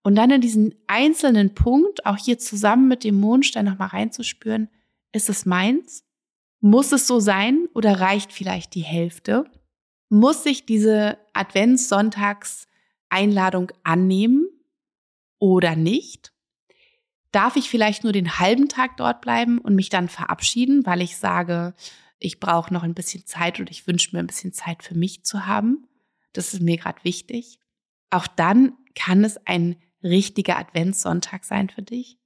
Und 0.02 0.14
dann 0.14 0.30
in 0.30 0.40
diesen 0.40 0.74
einzelnen 0.86 1.54
Punkt, 1.54 2.06
auch 2.06 2.16
hier 2.16 2.38
zusammen 2.38 2.88
mit 2.88 3.04
dem 3.04 3.20
Mondstein 3.20 3.66
nochmal 3.66 3.88
reinzuspüren, 3.88 4.70
ist 5.12 5.28
es 5.28 5.44
meins? 5.44 6.06
Muss 6.60 6.92
es 6.92 7.08
so 7.08 7.20
sein 7.20 7.68
oder 7.74 8.00
reicht 8.00 8.32
vielleicht 8.32 8.74
die 8.74 8.84
Hälfte? 8.84 9.44
Muss 10.08 10.46
ich 10.46 10.64
diese 10.64 11.18
Adventssonntags-Einladung 11.34 13.72
annehmen 13.82 14.46
oder 15.38 15.74
nicht? 15.74 16.32
Darf 17.32 17.56
ich 17.56 17.68
vielleicht 17.68 18.04
nur 18.04 18.12
den 18.12 18.38
halben 18.38 18.68
Tag 18.68 18.96
dort 18.96 19.20
bleiben 19.20 19.58
und 19.58 19.74
mich 19.74 19.88
dann 19.88 20.08
verabschieden, 20.08 20.86
weil 20.86 21.02
ich 21.02 21.16
sage, 21.16 21.74
ich 22.20 22.38
brauche 22.38 22.72
noch 22.72 22.82
ein 22.82 22.94
bisschen 22.94 23.26
Zeit 23.26 23.58
und 23.58 23.70
ich 23.70 23.86
wünsche 23.86 24.14
mir 24.14 24.20
ein 24.20 24.26
bisschen 24.26 24.52
Zeit 24.52 24.82
für 24.82 24.94
mich 24.94 25.24
zu 25.24 25.46
haben. 25.46 25.88
Das 26.34 26.52
ist 26.54 26.60
mir 26.60 26.76
gerade 26.76 27.02
wichtig. 27.02 27.58
Auch 28.10 28.26
dann 28.26 28.76
kann 28.94 29.24
es 29.24 29.38
ein 29.46 29.76
richtiger 30.04 30.58
Adventssonntag 30.58 31.44
sein 31.44 31.70
für 31.70 31.82
dich. 31.82 32.18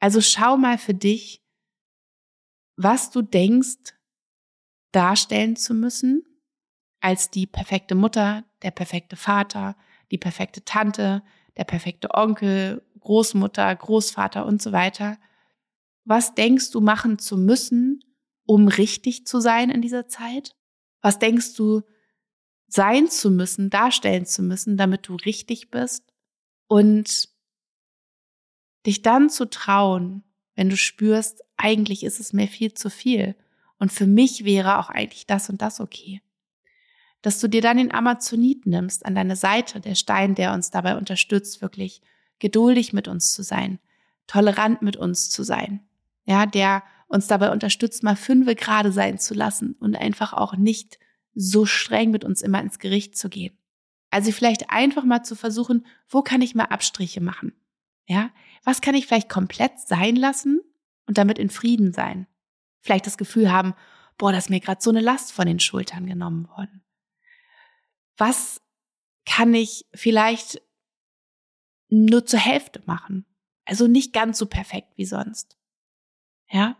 Also 0.00 0.20
schau 0.20 0.56
mal 0.56 0.78
für 0.78 0.94
dich, 0.94 1.42
was 2.76 3.10
du 3.10 3.22
denkst, 3.22 3.94
darstellen 4.92 5.56
zu 5.56 5.74
müssen 5.74 6.24
als 7.00 7.30
die 7.30 7.46
perfekte 7.46 7.94
Mutter, 7.94 8.44
der 8.62 8.70
perfekte 8.70 9.16
Vater, 9.16 9.76
die 10.10 10.18
perfekte 10.18 10.64
Tante, 10.64 11.22
der 11.56 11.64
perfekte 11.64 12.14
Onkel, 12.14 12.82
Großmutter, 13.00 13.74
Großvater 13.74 14.44
und 14.44 14.60
so 14.60 14.72
weiter. 14.72 15.18
Was 16.04 16.34
denkst 16.34 16.70
du 16.70 16.80
machen 16.80 17.18
zu 17.18 17.36
müssen, 17.36 18.02
um 18.48 18.66
richtig 18.66 19.26
zu 19.26 19.40
sein 19.40 19.68
in 19.68 19.82
dieser 19.82 20.08
Zeit? 20.08 20.56
Was 21.02 21.18
denkst 21.18 21.54
du, 21.54 21.82
sein 22.66 23.08
zu 23.08 23.30
müssen, 23.30 23.68
darstellen 23.68 24.24
zu 24.24 24.42
müssen, 24.42 24.78
damit 24.78 25.06
du 25.06 25.16
richtig 25.16 25.70
bist? 25.70 26.14
Und 26.66 27.28
dich 28.86 29.02
dann 29.02 29.28
zu 29.28 29.50
trauen, 29.50 30.24
wenn 30.54 30.70
du 30.70 30.78
spürst, 30.78 31.44
eigentlich 31.58 32.04
ist 32.04 32.20
es 32.20 32.32
mir 32.32 32.48
viel 32.48 32.72
zu 32.72 32.88
viel. 32.88 33.36
Und 33.78 33.92
für 33.92 34.06
mich 34.06 34.46
wäre 34.46 34.78
auch 34.78 34.88
eigentlich 34.88 35.26
das 35.26 35.50
und 35.50 35.60
das 35.60 35.78
okay. 35.78 36.22
Dass 37.20 37.40
du 37.40 37.48
dir 37.48 37.60
dann 37.60 37.76
den 37.76 37.92
Amazonit 37.92 38.64
nimmst 38.64 39.04
an 39.04 39.14
deine 39.14 39.36
Seite, 39.36 39.80
der 39.80 39.94
Stein, 39.94 40.34
der 40.34 40.54
uns 40.54 40.70
dabei 40.70 40.96
unterstützt, 40.96 41.60
wirklich 41.60 42.00
geduldig 42.38 42.94
mit 42.94 43.08
uns 43.08 43.34
zu 43.34 43.42
sein, 43.42 43.78
tolerant 44.26 44.80
mit 44.80 44.96
uns 44.96 45.28
zu 45.28 45.42
sein. 45.42 45.86
Ja, 46.24 46.46
der 46.46 46.82
uns 47.08 47.26
dabei 47.26 47.50
unterstützt, 47.50 48.02
mal 48.02 48.16
fünfe 48.16 48.54
gerade 48.54 48.92
sein 48.92 49.18
zu 49.18 49.34
lassen 49.34 49.74
und 49.80 49.96
einfach 49.96 50.32
auch 50.32 50.56
nicht 50.56 50.98
so 51.34 51.66
streng 51.66 52.10
mit 52.10 52.24
uns 52.24 52.42
immer 52.42 52.60
ins 52.60 52.78
Gericht 52.78 53.16
zu 53.16 53.28
gehen. 53.28 53.58
Also 54.10 54.32
vielleicht 54.32 54.70
einfach 54.70 55.04
mal 55.04 55.22
zu 55.22 55.34
versuchen, 55.34 55.86
wo 56.08 56.22
kann 56.22 56.42
ich 56.42 56.54
mal 56.54 56.64
Abstriche 56.64 57.20
machen? 57.20 57.52
Ja, 58.06 58.30
was 58.64 58.80
kann 58.80 58.94
ich 58.94 59.06
vielleicht 59.06 59.28
komplett 59.28 59.78
sein 59.80 60.16
lassen 60.16 60.60
und 61.06 61.18
damit 61.18 61.38
in 61.38 61.50
Frieden 61.50 61.92
sein? 61.92 62.26
Vielleicht 62.80 63.06
das 63.06 63.18
Gefühl 63.18 63.52
haben, 63.52 63.74
boah, 64.16 64.32
da 64.32 64.38
ist 64.38 64.50
mir 64.50 64.60
gerade 64.60 64.80
so 64.82 64.90
eine 64.90 65.00
Last 65.00 65.32
von 65.32 65.46
den 65.46 65.60
Schultern 65.60 66.06
genommen 66.06 66.48
worden. 66.48 66.82
Was 68.16 68.62
kann 69.26 69.52
ich 69.54 69.86
vielleicht 69.94 70.62
nur 71.88 72.24
zur 72.24 72.40
Hälfte 72.40 72.82
machen? 72.86 73.26
Also 73.64 73.86
nicht 73.86 74.14
ganz 74.14 74.38
so 74.38 74.46
perfekt 74.46 74.96
wie 74.96 75.04
sonst. 75.04 75.58
Ja? 76.50 76.76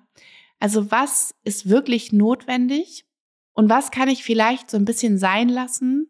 Also 0.58 0.90
was 0.90 1.34
ist 1.44 1.68
wirklich 1.68 2.12
notwendig 2.12 3.06
und 3.52 3.68
was 3.68 3.90
kann 3.90 4.08
ich 4.08 4.24
vielleicht 4.24 4.70
so 4.70 4.76
ein 4.76 4.84
bisschen 4.84 5.18
sein 5.18 5.48
lassen 5.48 6.08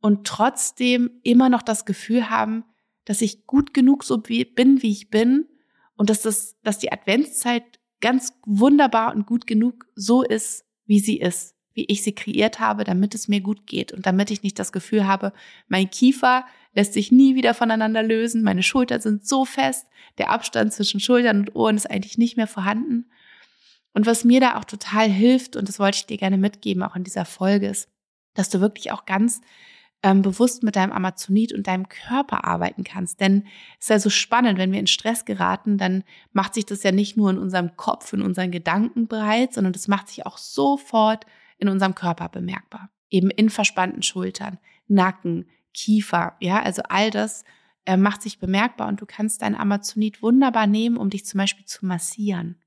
und 0.00 0.26
trotzdem 0.26 1.10
immer 1.22 1.48
noch 1.48 1.62
das 1.62 1.84
Gefühl 1.84 2.30
haben, 2.30 2.64
dass 3.04 3.22
ich 3.22 3.46
gut 3.46 3.74
genug 3.74 4.04
so 4.04 4.18
bin, 4.18 4.82
wie 4.82 4.90
ich 4.90 5.10
bin 5.10 5.46
und 5.96 6.10
dass 6.10 6.22
das, 6.22 6.56
dass 6.62 6.78
die 6.78 6.92
Adventszeit 6.92 7.64
ganz 8.00 8.32
wunderbar 8.44 9.14
und 9.14 9.26
gut 9.26 9.46
genug 9.46 9.86
so 9.94 10.22
ist, 10.22 10.64
wie 10.84 11.00
sie 11.00 11.18
ist, 11.18 11.54
wie 11.72 11.86
ich 11.86 12.02
sie 12.02 12.14
kreiert 12.14 12.60
habe, 12.60 12.84
damit 12.84 13.14
es 13.14 13.28
mir 13.28 13.40
gut 13.40 13.66
geht 13.66 13.92
und 13.92 14.06
damit 14.06 14.30
ich 14.30 14.42
nicht 14.42 14.58
das 14.58 14.72
Gefühl 14.72 15.06
habe, 15.06 15.32
mein 15.68 15.90
Kiefer 15.90 16.44
lässt 16.74 16.92
sich 16.92 17.10
nie 17.10 17.34
wieder 17.34 17.54
voneinander 17.54 18.02
lösen, 18.02 18.42
meine 18.42 18.62
Schultern 18.62 19.00
sind 19.00 19.26
so 19.26 19.44
fest, 19.44 19.86
der 20.18 20.30
Abstand 20.30 20.72
zwischen 20.72 21.00
Schultern 21.00 21.40
und 21.40 21.54
Ohren 21.54 21.76
ist 21.76 21.90
eigentlich 21.90 22.18
nicht 22.18 22.36
mehr 22.36 22.46
vorhanden. 22.46 23.06
Und 23.96 24.04
was 24.04 24.24
mir 24.24 24.40
da 24.40 24.58
auch 24.58 24.64
total 24.64 25.08
hilft, 25.08 25.56
und 25.56 25.70
das 25.70 25.78
wollte 25.78 25.96
ich 25.96 26.04
dir 26.04 26.18
gerne 26.18 26.36
mitgeben, 26.36 26.82
auch 26.82 26.96
in 26.96 27.04
dieser 27.04 27.24
Folge, 27.24 27.68
ist, 27.68 27.88
dass 28.34 28.50
du 28.50 28.60
wirklich 28.60 28.92
auch 28.92 29.06
ganz 29.06 29.40
ähm, 30.02 30.20
bewusst 30.20 30.62
mit 30.62 30.76
deinem 30.76 30.92
Amazonit 30.92 31.54
und 31.54 31.66
deinem 31.66 31.88
Körper 31.88 32.44
arbeiten 32.44 32.84
kannst. 32.84 33.22
Denn 33.22 33.46
es 33.78 33.86
ist 33.86 33.88
ja 33.88 33.98
so 33.98 34.10
spannend, 34.10 34.58
wenn 34.58 34.70
wir 34.70 34.80
in 34.80 34.86
Stress 34.86 35.24
geraten, 35.24 35.78
dann 35.78 36.04
macht 36.34 36.52
sich 36.52 36.66
das 36.66 36.82
ja 36.82 36.92
nicht 36.92 37.16
nur 37.16 37.30
in 37.30 37.38
unserem 37.38 37.74
Kopf, 37.78 38.12
in 38.12 38.20
unseren 38.20 38.50
Gedanken 38.50 39.08
breit, 39.08 39.54
sondern 39.54 39.72
das 39.72 39.88
macht 39.88 40.08
sich 40.08 40.26
auch 40.26 40.36
sofort 40.36 41.24
in 41.56 41.70
unserem 41.70 41.94
Körper 41.94 42.28
bemerkbar. 42.28 42.90
Eben 43.08 43.30
in 43.30 43.48
verspannten 43.48 44.02
Schultern, 44.02 44.58
Nacken, 44.88 45.48
Kiefer, 45.72 46.36
ja, 46.40 46.62
also 46.62 46.82
all 46.90 47.10
das 47.10 47.44
äh, 47.86 47.96
macht 47.96 48.20
sich 48.20 48.40
bemerkbar 48.40 48.88
und 48.88 49.00
du 49.00 49.06
kannst 49.06 49.40
dein 49.40 49.54
Amazonit 49.54 50.20
wunderbar 50.20 50.66
nehmen, 50.66 50.98
um 50.98 51.08
dich 51.08 51.24
zum 51.24 51.38
Beispiel 51.38 51.64
zu 51.64 51.86
massieren. 51.86 52.60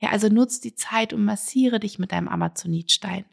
Ja, 0.00 0.10
also 0.10 0.28
nutz 0.28 0.60
die 0.60 0.74
Zeit 0.74 1.12
und 1.12 1.24
massiere 1.24 1.80
dich 1.80 1.98
mit 1.98 2.12
deinem 2.12 2.28
Amazonitstein. 2.28 3.24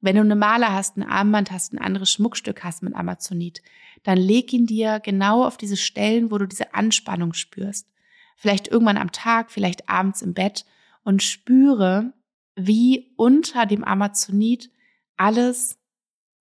Wenn 0.00 0.16
du 0.16 0.22
eine 0.22 0.36
Maler 0.36 0.72
hast, 0.72 0.98
ein 0.98 1.02
Armband 1.02 1.50
hast, 1.50 1.72
ein 1.72 1.78
anderes 1.78 2.12
Schmuckstück 2.12 2.62
hast 2.62 2.82
mit 2.82 2.94
Amazonit, 2.94 3.62
dann 4.02 4.18
leg 4.18 4.52
ihn 4.52 4.66
dir 4.66 5.00
genau 5.00 5.46
auf 5.46 5.56
diese 5.56 5.78
Stellen, 5.78 6.30
wo 6.30 6.36
du 6.36 6.46
diese 6.46 6.74
Anspannung 6.74 7.32
spürst. 7.32 7.88
Vielleicht 8.36 8.68
irgendwann 8.68 8.98
am 8.98 9.12
Tag, 9.12 9.50
vielleicht 9.50 9.88
abends 9.88 10.20
im 10.20 10.34
Bett 10.34 10.66
und 11.04 11.22
spüre, 11.22 12.12
wie 12.54 13.14
unter 13.16 13.64
dem 13.64 13.82
Amazonit 13.82 14.70
alles, 15.16 15.78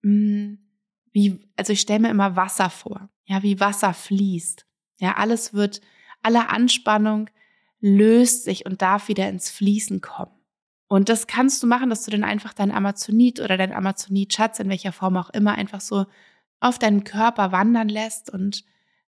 mh, 0.02 0.12
hm, 0.12 0.58
wie, 1.13 1.39
also 1.56 1.72
ich 1.72 1.80
stelle 1.80 2.00
mir 2.00 2.10
immer 2.10 2.36
Wasser 2.36 2.70
vor, 2.70 3.10
ja, 3.26 3.44
wie 3.44 3.60
Wasser 3.60 3.94
fließt. 3.94 4.66
Ja, 5.00 5.16
alles 5.16 5.54
wird, 5.54 5.82
alle 6.22 6.50
Anspannung 6.50 7.30
löst 7.84 8.46
sich 8.46 8.65
und 8.65 8.82
darf 8.82 9.10
wieder 9.10 9.28
ins 9.28 9.50
Fließen 9.52 10.00
kommen. 10.00 10.32
Und 10.88 11.10
das 11.10 11.28
kannst 11.28 11.62
du 11.62 11.67
machen, 11.67 11.89
dass 11.89 12.06
du 12.06 12.12
dann 12.12 12.24
einfach 12.24 12.54
dein 12.54 12.72
Amazonit 12.72 13.41
oder 13.41 13.58
dein 13.58 13.74
Amazonit-Schatz, 13.74 14.60
in 14.60 14.69
welcher 14.69 14.93
Form 14.93 15.17
auch 15.17 15.30
immer, 15.32 15.56
einfach 15.56 15.82
so 15.82 16.06
auf 16.62 16.80
deinen 16.80 17.04
Körper 17.04 17.52
wandern 17.52 17.89
lässt 17.89 18.30
und, 18.30 18.63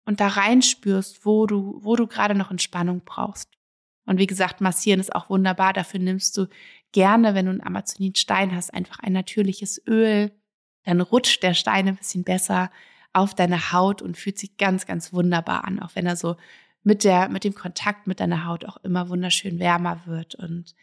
und 0.05 0.19
da 0.19 0.27
reinspürst, 0.27 1.25
wo 1.25 1.47
du, 1.47 1.79
wo 1.81 1.95
du 1.95 2.05
gerade 2.05 2.35
noch 2.35 2.51
Entspannung 2.51 3.01
brauchst. 3.03 3.49
Und 4.05 4.19
wie 4.19 4.27
gesagt, 4.27 4.61
massieren 4.61 4.99
ist 4.99 5.15
auch 5.15 5.31
wunderbar. 5.31 5.73
Dafür 5.73 5.99
nimmst 5.99 6.37
du 6.37 6.45
gerne, 6.91 7.33
wenn 7.33 7.45
du 7.45 7.51
einen 7.51 7.63
Amazonit-Stein 7.65 8.55
hast, 8.55 8.71
einfach 8.71 8.99
ein 8.99 9.13
natürliches 9.13 9.81
Öl. 9.87 10.31
Dann 10.83 11.01
rutscht 11.01 11.41
der 11.41 11.55
Stein 11.55 11.87
ein 11.87 11.95
bisschen 11.95 12.23
besser 12.23 12.69
auf 13.13 13.33
deine 13.33 13.71
Haut 13.71 14.03
und 14.03 14.15
fühlt 14.15 14.37
sich 14.37 14.57
ganz, 14.57 14.85
ganz 14.85 15.11
wunderbar 15.11 15.63
an, 15.65 15.79
auch 15.79 15.95
wenn 15.95 16.05
er 16.05 16.15
so 16.15 16.35
mit 16.83 17.03
der, 17.03 17.29
mit 17.29 17.43
dem 17.43 17.55
Kontakt 17.55 18.07
mit 18.07 18.19
deiner 18.19 18.45
Haut 18.45 18.65
auch 18.65 18.77
immer 18.77 19.09
wunderschön 19.09 19.59
wärmer 19.59 20.01
wird 20.05 20.35
und 20.35 20.75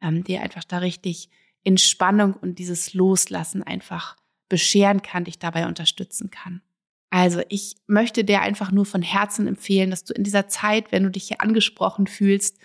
ähm, 0.00 0.24
dir 0.24 0.42
einfach 0.42 0.64
da 0.64 0.78
richtig 0.78 1.30
Entspannung 1.64 2.34
und 2.34 2.58
dieses 2.58 2.94
Loslassen 2.94 3.62
einfach 3.62 4.16
bescheren 4.48 5.02
kann, 5.02 5.24
dich 5.24 5.38
dabei 5.38 5.66
unterstützen 5.66 6.30
kann. 6.30 6.62
Also 7.10 7.42
ich 7.48 7.76
möchte 7.86 8.24
dir 8.24 8.40
einfach 8.40 8.72
nur 8.72 8.86
von 8.86 9.02
Herzen 9.02 9.46
empfehlen, 9.46 9.90
dass 9.90 10.04
du 10.04 10.14
in 10.14 10.24
dieser 10.24 10.48
Zeit, 10.48 10.92
wenn 10.92 11.02
du 11.02 11.10
dich 11.10 11.28
hier 11.28 11.40
angesprochen 11.40 12.06
fühlst, 12.06 12.58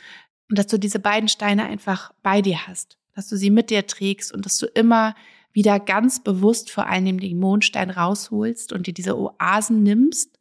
und 0.50 0.58
dass 0.58 0.68
du 0.68 0.80
diese 0.80 1.00
beiden 1.00 1.28
Steine 1.28 1.66
einfach 1.66 2.14
bei 2.24 2.42
dir 2.42 2.68
hast, 2.68 2.98
dass 3.14 3.28
du 3.28 3.36
sie 3.36 3.50
mit 3.50 3.70
dir 3.70 3.86
trägst 3.86 4.34
und 4.34 4.46
dass 4.46 4.58
du 4.58 4.66
immer 4.68 5.16
wieder 5.52 5.80
ganz 5.80 6.24
bewusst 6.24 6.72
vor 6.72 6.88
allem 6.88 7.20
den 7.20 7.40
Mondstein 7.40 7.90
rausholst 7.90 8.72
und 8.72 8.88
dir 8.88 8.94
diese 8.94 9.18
Oasen 9.18 9.84
nimmst 9.84 10.37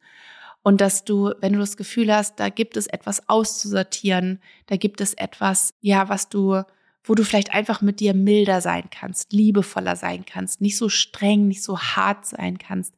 und 0.67 0.81
dass 0.81 1.05
du, 1.05 1.31
wenn 1.39 1.53
du 1.53 1.59
das 1.59 1.77
Gefühl 1.77 2.13
hast, 2.13 2.41
da 2.41 2.49
gibt 2.49 2.75
es 2.75 2.87
etwas 2.87 3.29
auszusortieren, 3.29 4.41
da 4.65 4.75
gibt 4.75 4.99
es 4.99 5.13
etwas, 5.13 5.73
ja, 5.79 6.09
was 6.09 6.27
du 6.27 6.61
wo 7.05 7.15
du 7.15 7.23
vielleicht 7.23 7.53
einfach 7.53 7.81
mit 7.81 8.01
dir 8.01 8.13
milder 8.13 8.59
sein 8.59 8.89
kannst, 8.91 9.31
liebevoller 9.31 9.95
sein 9.95 10.25
kannst, 10.25 10.59
nicht 10.59 10.75
so 10.75 10.89
streng, 10.89 11.47
nicht 11.47 11.63
so 11.63 11.79
hart 11.79 12.25
sein 12.25 12.57
kannst, 12.57 12.95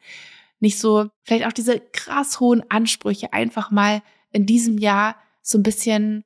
nicht 0.60 0.80
so, 0.80 1.12
vielleicht 1.22 1.46
auch 1.46 1.54
diese 1.54 1.80
krass 1.80 2.40
hohen 2.40 2.64
Ansprüche 2.72 3.34
einfach 3.34 3.70
mal 3.70 4.02
in 4.32 4.48
diesem 4.48 4.80
Jahr 4.80 5.16
so 5.44 5.60
ein 5.60 5.64
bisschen 5.64 6.24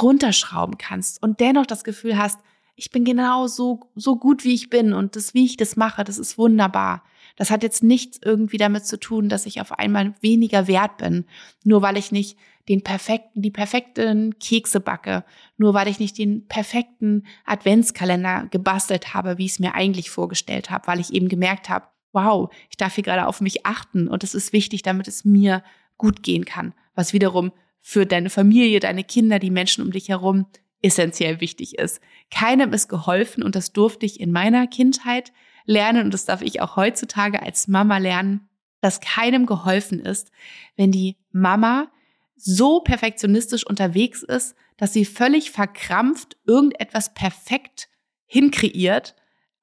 runterschrauben 0.00 0.78
kannst 0.78 1.22
und 1.22 1.40
dennoch 1.40 1.66
das 1.66 1.84
Gefühl 1.84 2.16
hast, 2.16 2.40
ich 2.74 2.90
bin 2.90 3.04
genau 3.04 3.48
so, 3.48 3.80
so 3.96 4.16
gut 4.16 4.44
wie 4.44 4.54
ich 4.54 4.70
bin 4.70 4.94
und 4.94 5.14
das, 5.14 5.34
wie 5.34 5.44
ich 5.44 5.58
das 5.58 5.76
mache, 5.76 6.04
das 6.04 6.16
ist 6.16 6.38
wunderbar. 6.38 7.04
Das 7.36 7.50
hat 7.50 7.62
jetzt 7.62 7.82
nichts 7.82 8.18
irgendwie 8.24 8.56
damit 8.56 8.86
zu 8.86 8.98
tun, 8.98 9.28
dass 9.28 9.46
ich 9.46 9.60
auf 9.60 9.72
einmal 9.72 10.14
weniger 10.20 10.66
wert 10.66 10.96
bin, 10.98 11.26
nur 11.64 11.82
weil 11.82 11.96
ich 11.96 12.10
nicht 12.12 12.38
den 12.68 12.82
perfekten, 12.82 13.42
die 13.42 13.50
perfekten 13.50 14.38
Kekse 14.38 14.80
backe, 14.80 15.24
nur 15.56 15.74
weil 15.74 15.86
ich 15.86 16.00
nicht 16.00 16.18
den 16.18 16.48
perfekten 16.48 17.26
Adventskalender 17.44 18.48
gebastelt 18.50 19.14
habe, 19.14 19.38
wie 19.38 19.44
ich 19.44 19.52
es 19.52 19.58
mir 19.60 19.74
eigentlich 19.74 20.10
vorgestellt 20.10 20.70
habe, 20.70 20.86
weil 20.88 20.98
ich 20.98 21.12
eben 21.12 21.28
gemerkt 21.28 21.68
habe, 21.68 21.86
wow, 22.12 22.50
ich 22.70 22.76
darf 22.76 22.94
hier 22.94 23.04
gerade 23.04 23.26
auf 23.26 23.40
mich 23.40 23.66
achten 23.66 24.08
und 24.08 24.24
es 24.24 24.34
ist 24.34 24.52
wichtig, 24.52 24.82
damit 24.82 25.06
es 25.06 25.24
mir 25.24 25.62
gut 25.98 26.22
gehen 26.22 26.44
kann, 26.44 26.74
was 26.94 27.12
wiederum 27.12 27.52
für 27.80 28.06
deine 28.06 28.30
Familie, 28.30 28.80
deine 28.80 29.04
Kinder, 29.04 29.38
die 29.38 29.50
Menschen 29.50 29.84
um 29.84 29.92
dich 29.92 30.08
herum 30.08 30.46
essentiell 30.82 31.40
wichtig 31.40 31.78
ist. 31.78 32.00
Keinem 32.30 32.72
ist 32.72 32.88
geholfen 32.88 33.42
und 33.42 33.54
das 33.54 33.72
durfte 33.72 34.06
ich 34.06 34.20
in 34.20 34.32
meiner 34.32 34.66
Kindheit 34.66 35.32
lernen 35.66 36.04
und 36.04 36.14
das 36.14 36.24
darf 36.24 36.42
ich 36.42 36.60
auch 36.60 36.76
heutzutage 36.76 37.42
als 37.42 37.68
Mama 37.68 37.98
lernen, 37.98 38.48
dass 38.80 39.00
keinem 39.00 39.46
geholfen 39.46 40.00
ist, 40.00 40.30
wenn 40.76 40.92
die 40.92 41.16
Mama 41.32 41.88
so 42.36 42.80
perfektionistisch 42.80 43.66
unterwegs 43.66 44.22
ist, 44.22 44.54
dass 44.76 44.92
sie 44.92 45.04
völlig 45.04 45.50
verkrampft 45.50 46.36
irgendetwas 46.46 47.14
perfekt 47.14 47.88
hinkreiert, 48.26 49.14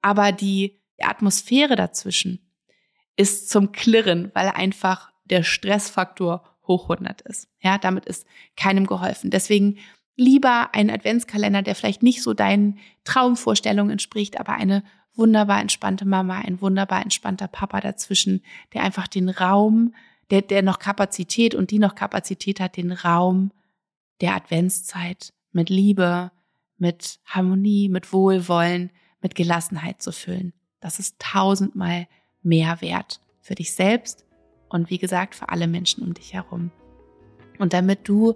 aber 0.02 0.32
die 0.32 0.82
Atmosphäre 1.00 1.76
dazwischen 1.76 2.40
ist 3.16 3.50
zum 3.50 3.72
Klirren, 3.72 4.32
weil 4.34 4.50
einfach 4.50 5.12
der 5.26 5.44
Stressfaktor 5.44 6.44
hoch 6.68 6.90
100 6.90 7.22
ist. 7.22 7.48
Ja, 7.60 7.78
damit 7.78 8.06
ist 8.06 8.26
keinem 8.56 8.88
geholfen. 8.88 9.30
Deswegen 9.30 9.78
lieber 10.16 10.74
einen 10.74 10.90
Adventskalender, 10.90 11.62
der 11.62 11.76
vielleicht 11.76 12.04
nicht 12.04 12.22
so 12.22 12.34
deinen 12.34 12.80
Traumvorstellungen 13.04 13.92
entspricht, 13.92 14.40
aber 14.40 14.54
eine 14.54 14.84
wunderbar 15.16 15.62
entspannte 15.62 16.06
Mama, 16.06 16.40
ein 16.40 16.62
wunderbar 16.62 17.02
entspannter 17.02 17.48
Papa 17.48 17.82
dazwischen, 17.82 18.42
der 18.74 18.84
einfach 18.84 19.08
den 19.08 19.30
Raum, 19.30 19.94
der, 20.30 20.42
der 20.42 20.62
noch 20.62 20.80
Kapazität 20.80 21.56
und 21.56 21.72
die 21.72 21.80
noch 21.80 21.96
Kapazität 21.96 22.60
hat, 22.60 22.78
den 22.78 22.92
Raum 22.92 23.52
der 24.22 24.36
Adventszeit 24.36 25.34
mit 25.52 25.70
Liebe, 25.70 26.32
mit 26.78 27.20
Harmonie, 27.26 27.90
mit 27.90 28.14
Wohlwollen, 28.14 28.92
mit 29.22 29.36
Gelassenheit 29.36 30.02
zu 30.02 30.12
füllen. 30.12 30.54
Das 30.80 31.00
ist 31.00 31.20
tausendmal 31.20 32.08
mehr 32.42 32.82
wert 32.82 33.22
für 33.42 33.56
dich 33.56 33.74
selbst 33.74 34.26
und 34.70 34.90
wie 34.90 34.98
gesagt 34.98 35.36
für 35.36 35.50
alle 35.50 35.68
Menschen 35.68 36.04
um 36.04 36.14
dich 36.14 36.34
herum. 36.34 36.72
Und 37.60 37.74
damit 37.74 38.08
du 38.08 38.36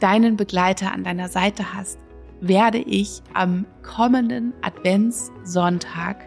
deinen 0.00 0.36
Begleiter 0.36 0.92
an 0.92 1.04
deiner 1.04 1.28
Seite 1.28 1.74
hast, 1.74 1.98
werde 2.40 2.78
ich 2.78 3.22
am 3.34 3.66
kommenden 3.82 4.52
Adventssonntag 4.62 6.26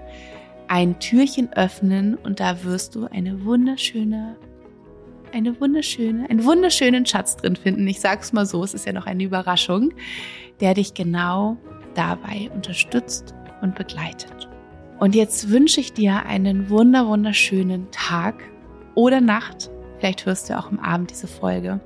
ein 0.68 1.00
Türchen 1.00 1.52
öffnen 1.54 2.16
und 2.16 2.40
da 2.40 2.64
wirst 2.64 2.96
du 2.96 3.06
eine 3.06 3.44
wunderschöne, 3.46 4.36
eine 5.34 5.60
wunderschöne, 5.60 6.30
einen 6.30 6.46
wunderschönen 6.46 7.06
Schatz 7.06 7.36
drin 7.38 7.56
finden. 7.56 7.88
Ich 7.88 8.00
sag's 8.00 8.34
mal 8.34 8.46
so, 8.46 8.64
es 8.64 8.74
ist 8.74 8.86
ja 8.86 8.94
noch 8.94 9.06
eine 9.06 9.24
Überraschung, 9.24 9.94
der 10.60 10.74
dich 10.74 10.94
genau 10.94 11.58
dabei 11.96 12.50
unterstützt 12.54 13.34
und 13.62 13.76
begleitet. 13.76 14.50
Und 15.00 15.16
jetzt 15.16 15.50
wünsche 15.50 15.80
ich 15.80 15.94
dir 15.94 16.26
einen 16.26 16.70
wunder 16.70 17.08
wunderschönen 17.08 17.90
Tag 17.92 18.36
oder 18.96 19.22
Nacht. 19.22 19.70
Vielleicht 20.00 20.26
hörst 20.26 20.50
du 20.50 20.58
auch 20.58 20.72
am 20.72 20.80
Abend 20.80 21.12
diese 21.12 21.28
Folge. 21.28 21.80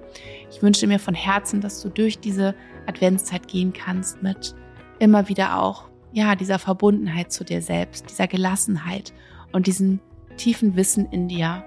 Ich 0.51 0.61
wünsche 0.61 0.87
mir 0.87 0.99
von 0.99 1.13
Herzen, 1.13 1.61
dass 1.61 1.81
du 1.81 1.89
durch 1.89 2.19
diese 2.19 2.55
Adventszeit 2.87 3.47
gehen 3.47 3.73
kannst 3.73 4.23
mit 4.23 4.55
immer 4.99 5.29
wieder 5.29 5.61
auch, 5.61 5.89
ja, 6.11 6.35
dieser 6.35 6.59
Verbundenheit 6.59 7.31
zu 7.31 7.43
dir 7.43 7.61
selbst, 7.61 8.09
dieser 8.09 8.27
Gelassenheit 8.27 9.13
und 9.51 9.67
diesem 9.67 9.99
tiefen 10.37 10.75
Wissen 10.75 11.05
in 11.11 11.27
dir, 11.27 11.63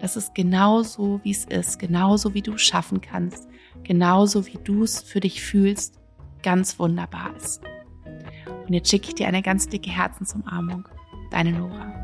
dass 0.00 0.16
es 0.16 0.34
genauso, 0.34 1.20
wie 1.22 1.30
es 1.30 1.44
ist, 1.44 1.78
genauso 1.78 2.34
wie 2.34 2.42
du 2.42 2.58
schaffen 2.58 3.00
kannst, 3.00 3.48
genauso 3.84 4.46
wie 4.46 4.58
du 4.62 4.82
es 4.82 5.00
für 5.00 5.20
dich 5.20 5.42
fühlst, 5.42 5.98
ganz 6.42 6.78
wunderbar 6.78 7.34
ist. 7.36 7.62
Und 8.66 8.74
jetzt 8.74 8.90
schicke 8.90 9.08
ich 9.08 9.14
dir 9.14 9.28
eine 9.28 9.42
ganz 9.42 9.68
dicke 9.68 9.90
Herzensumarmung. 9.90 10.88
Deine 11.30 11.52
Nora. 11.52 12.03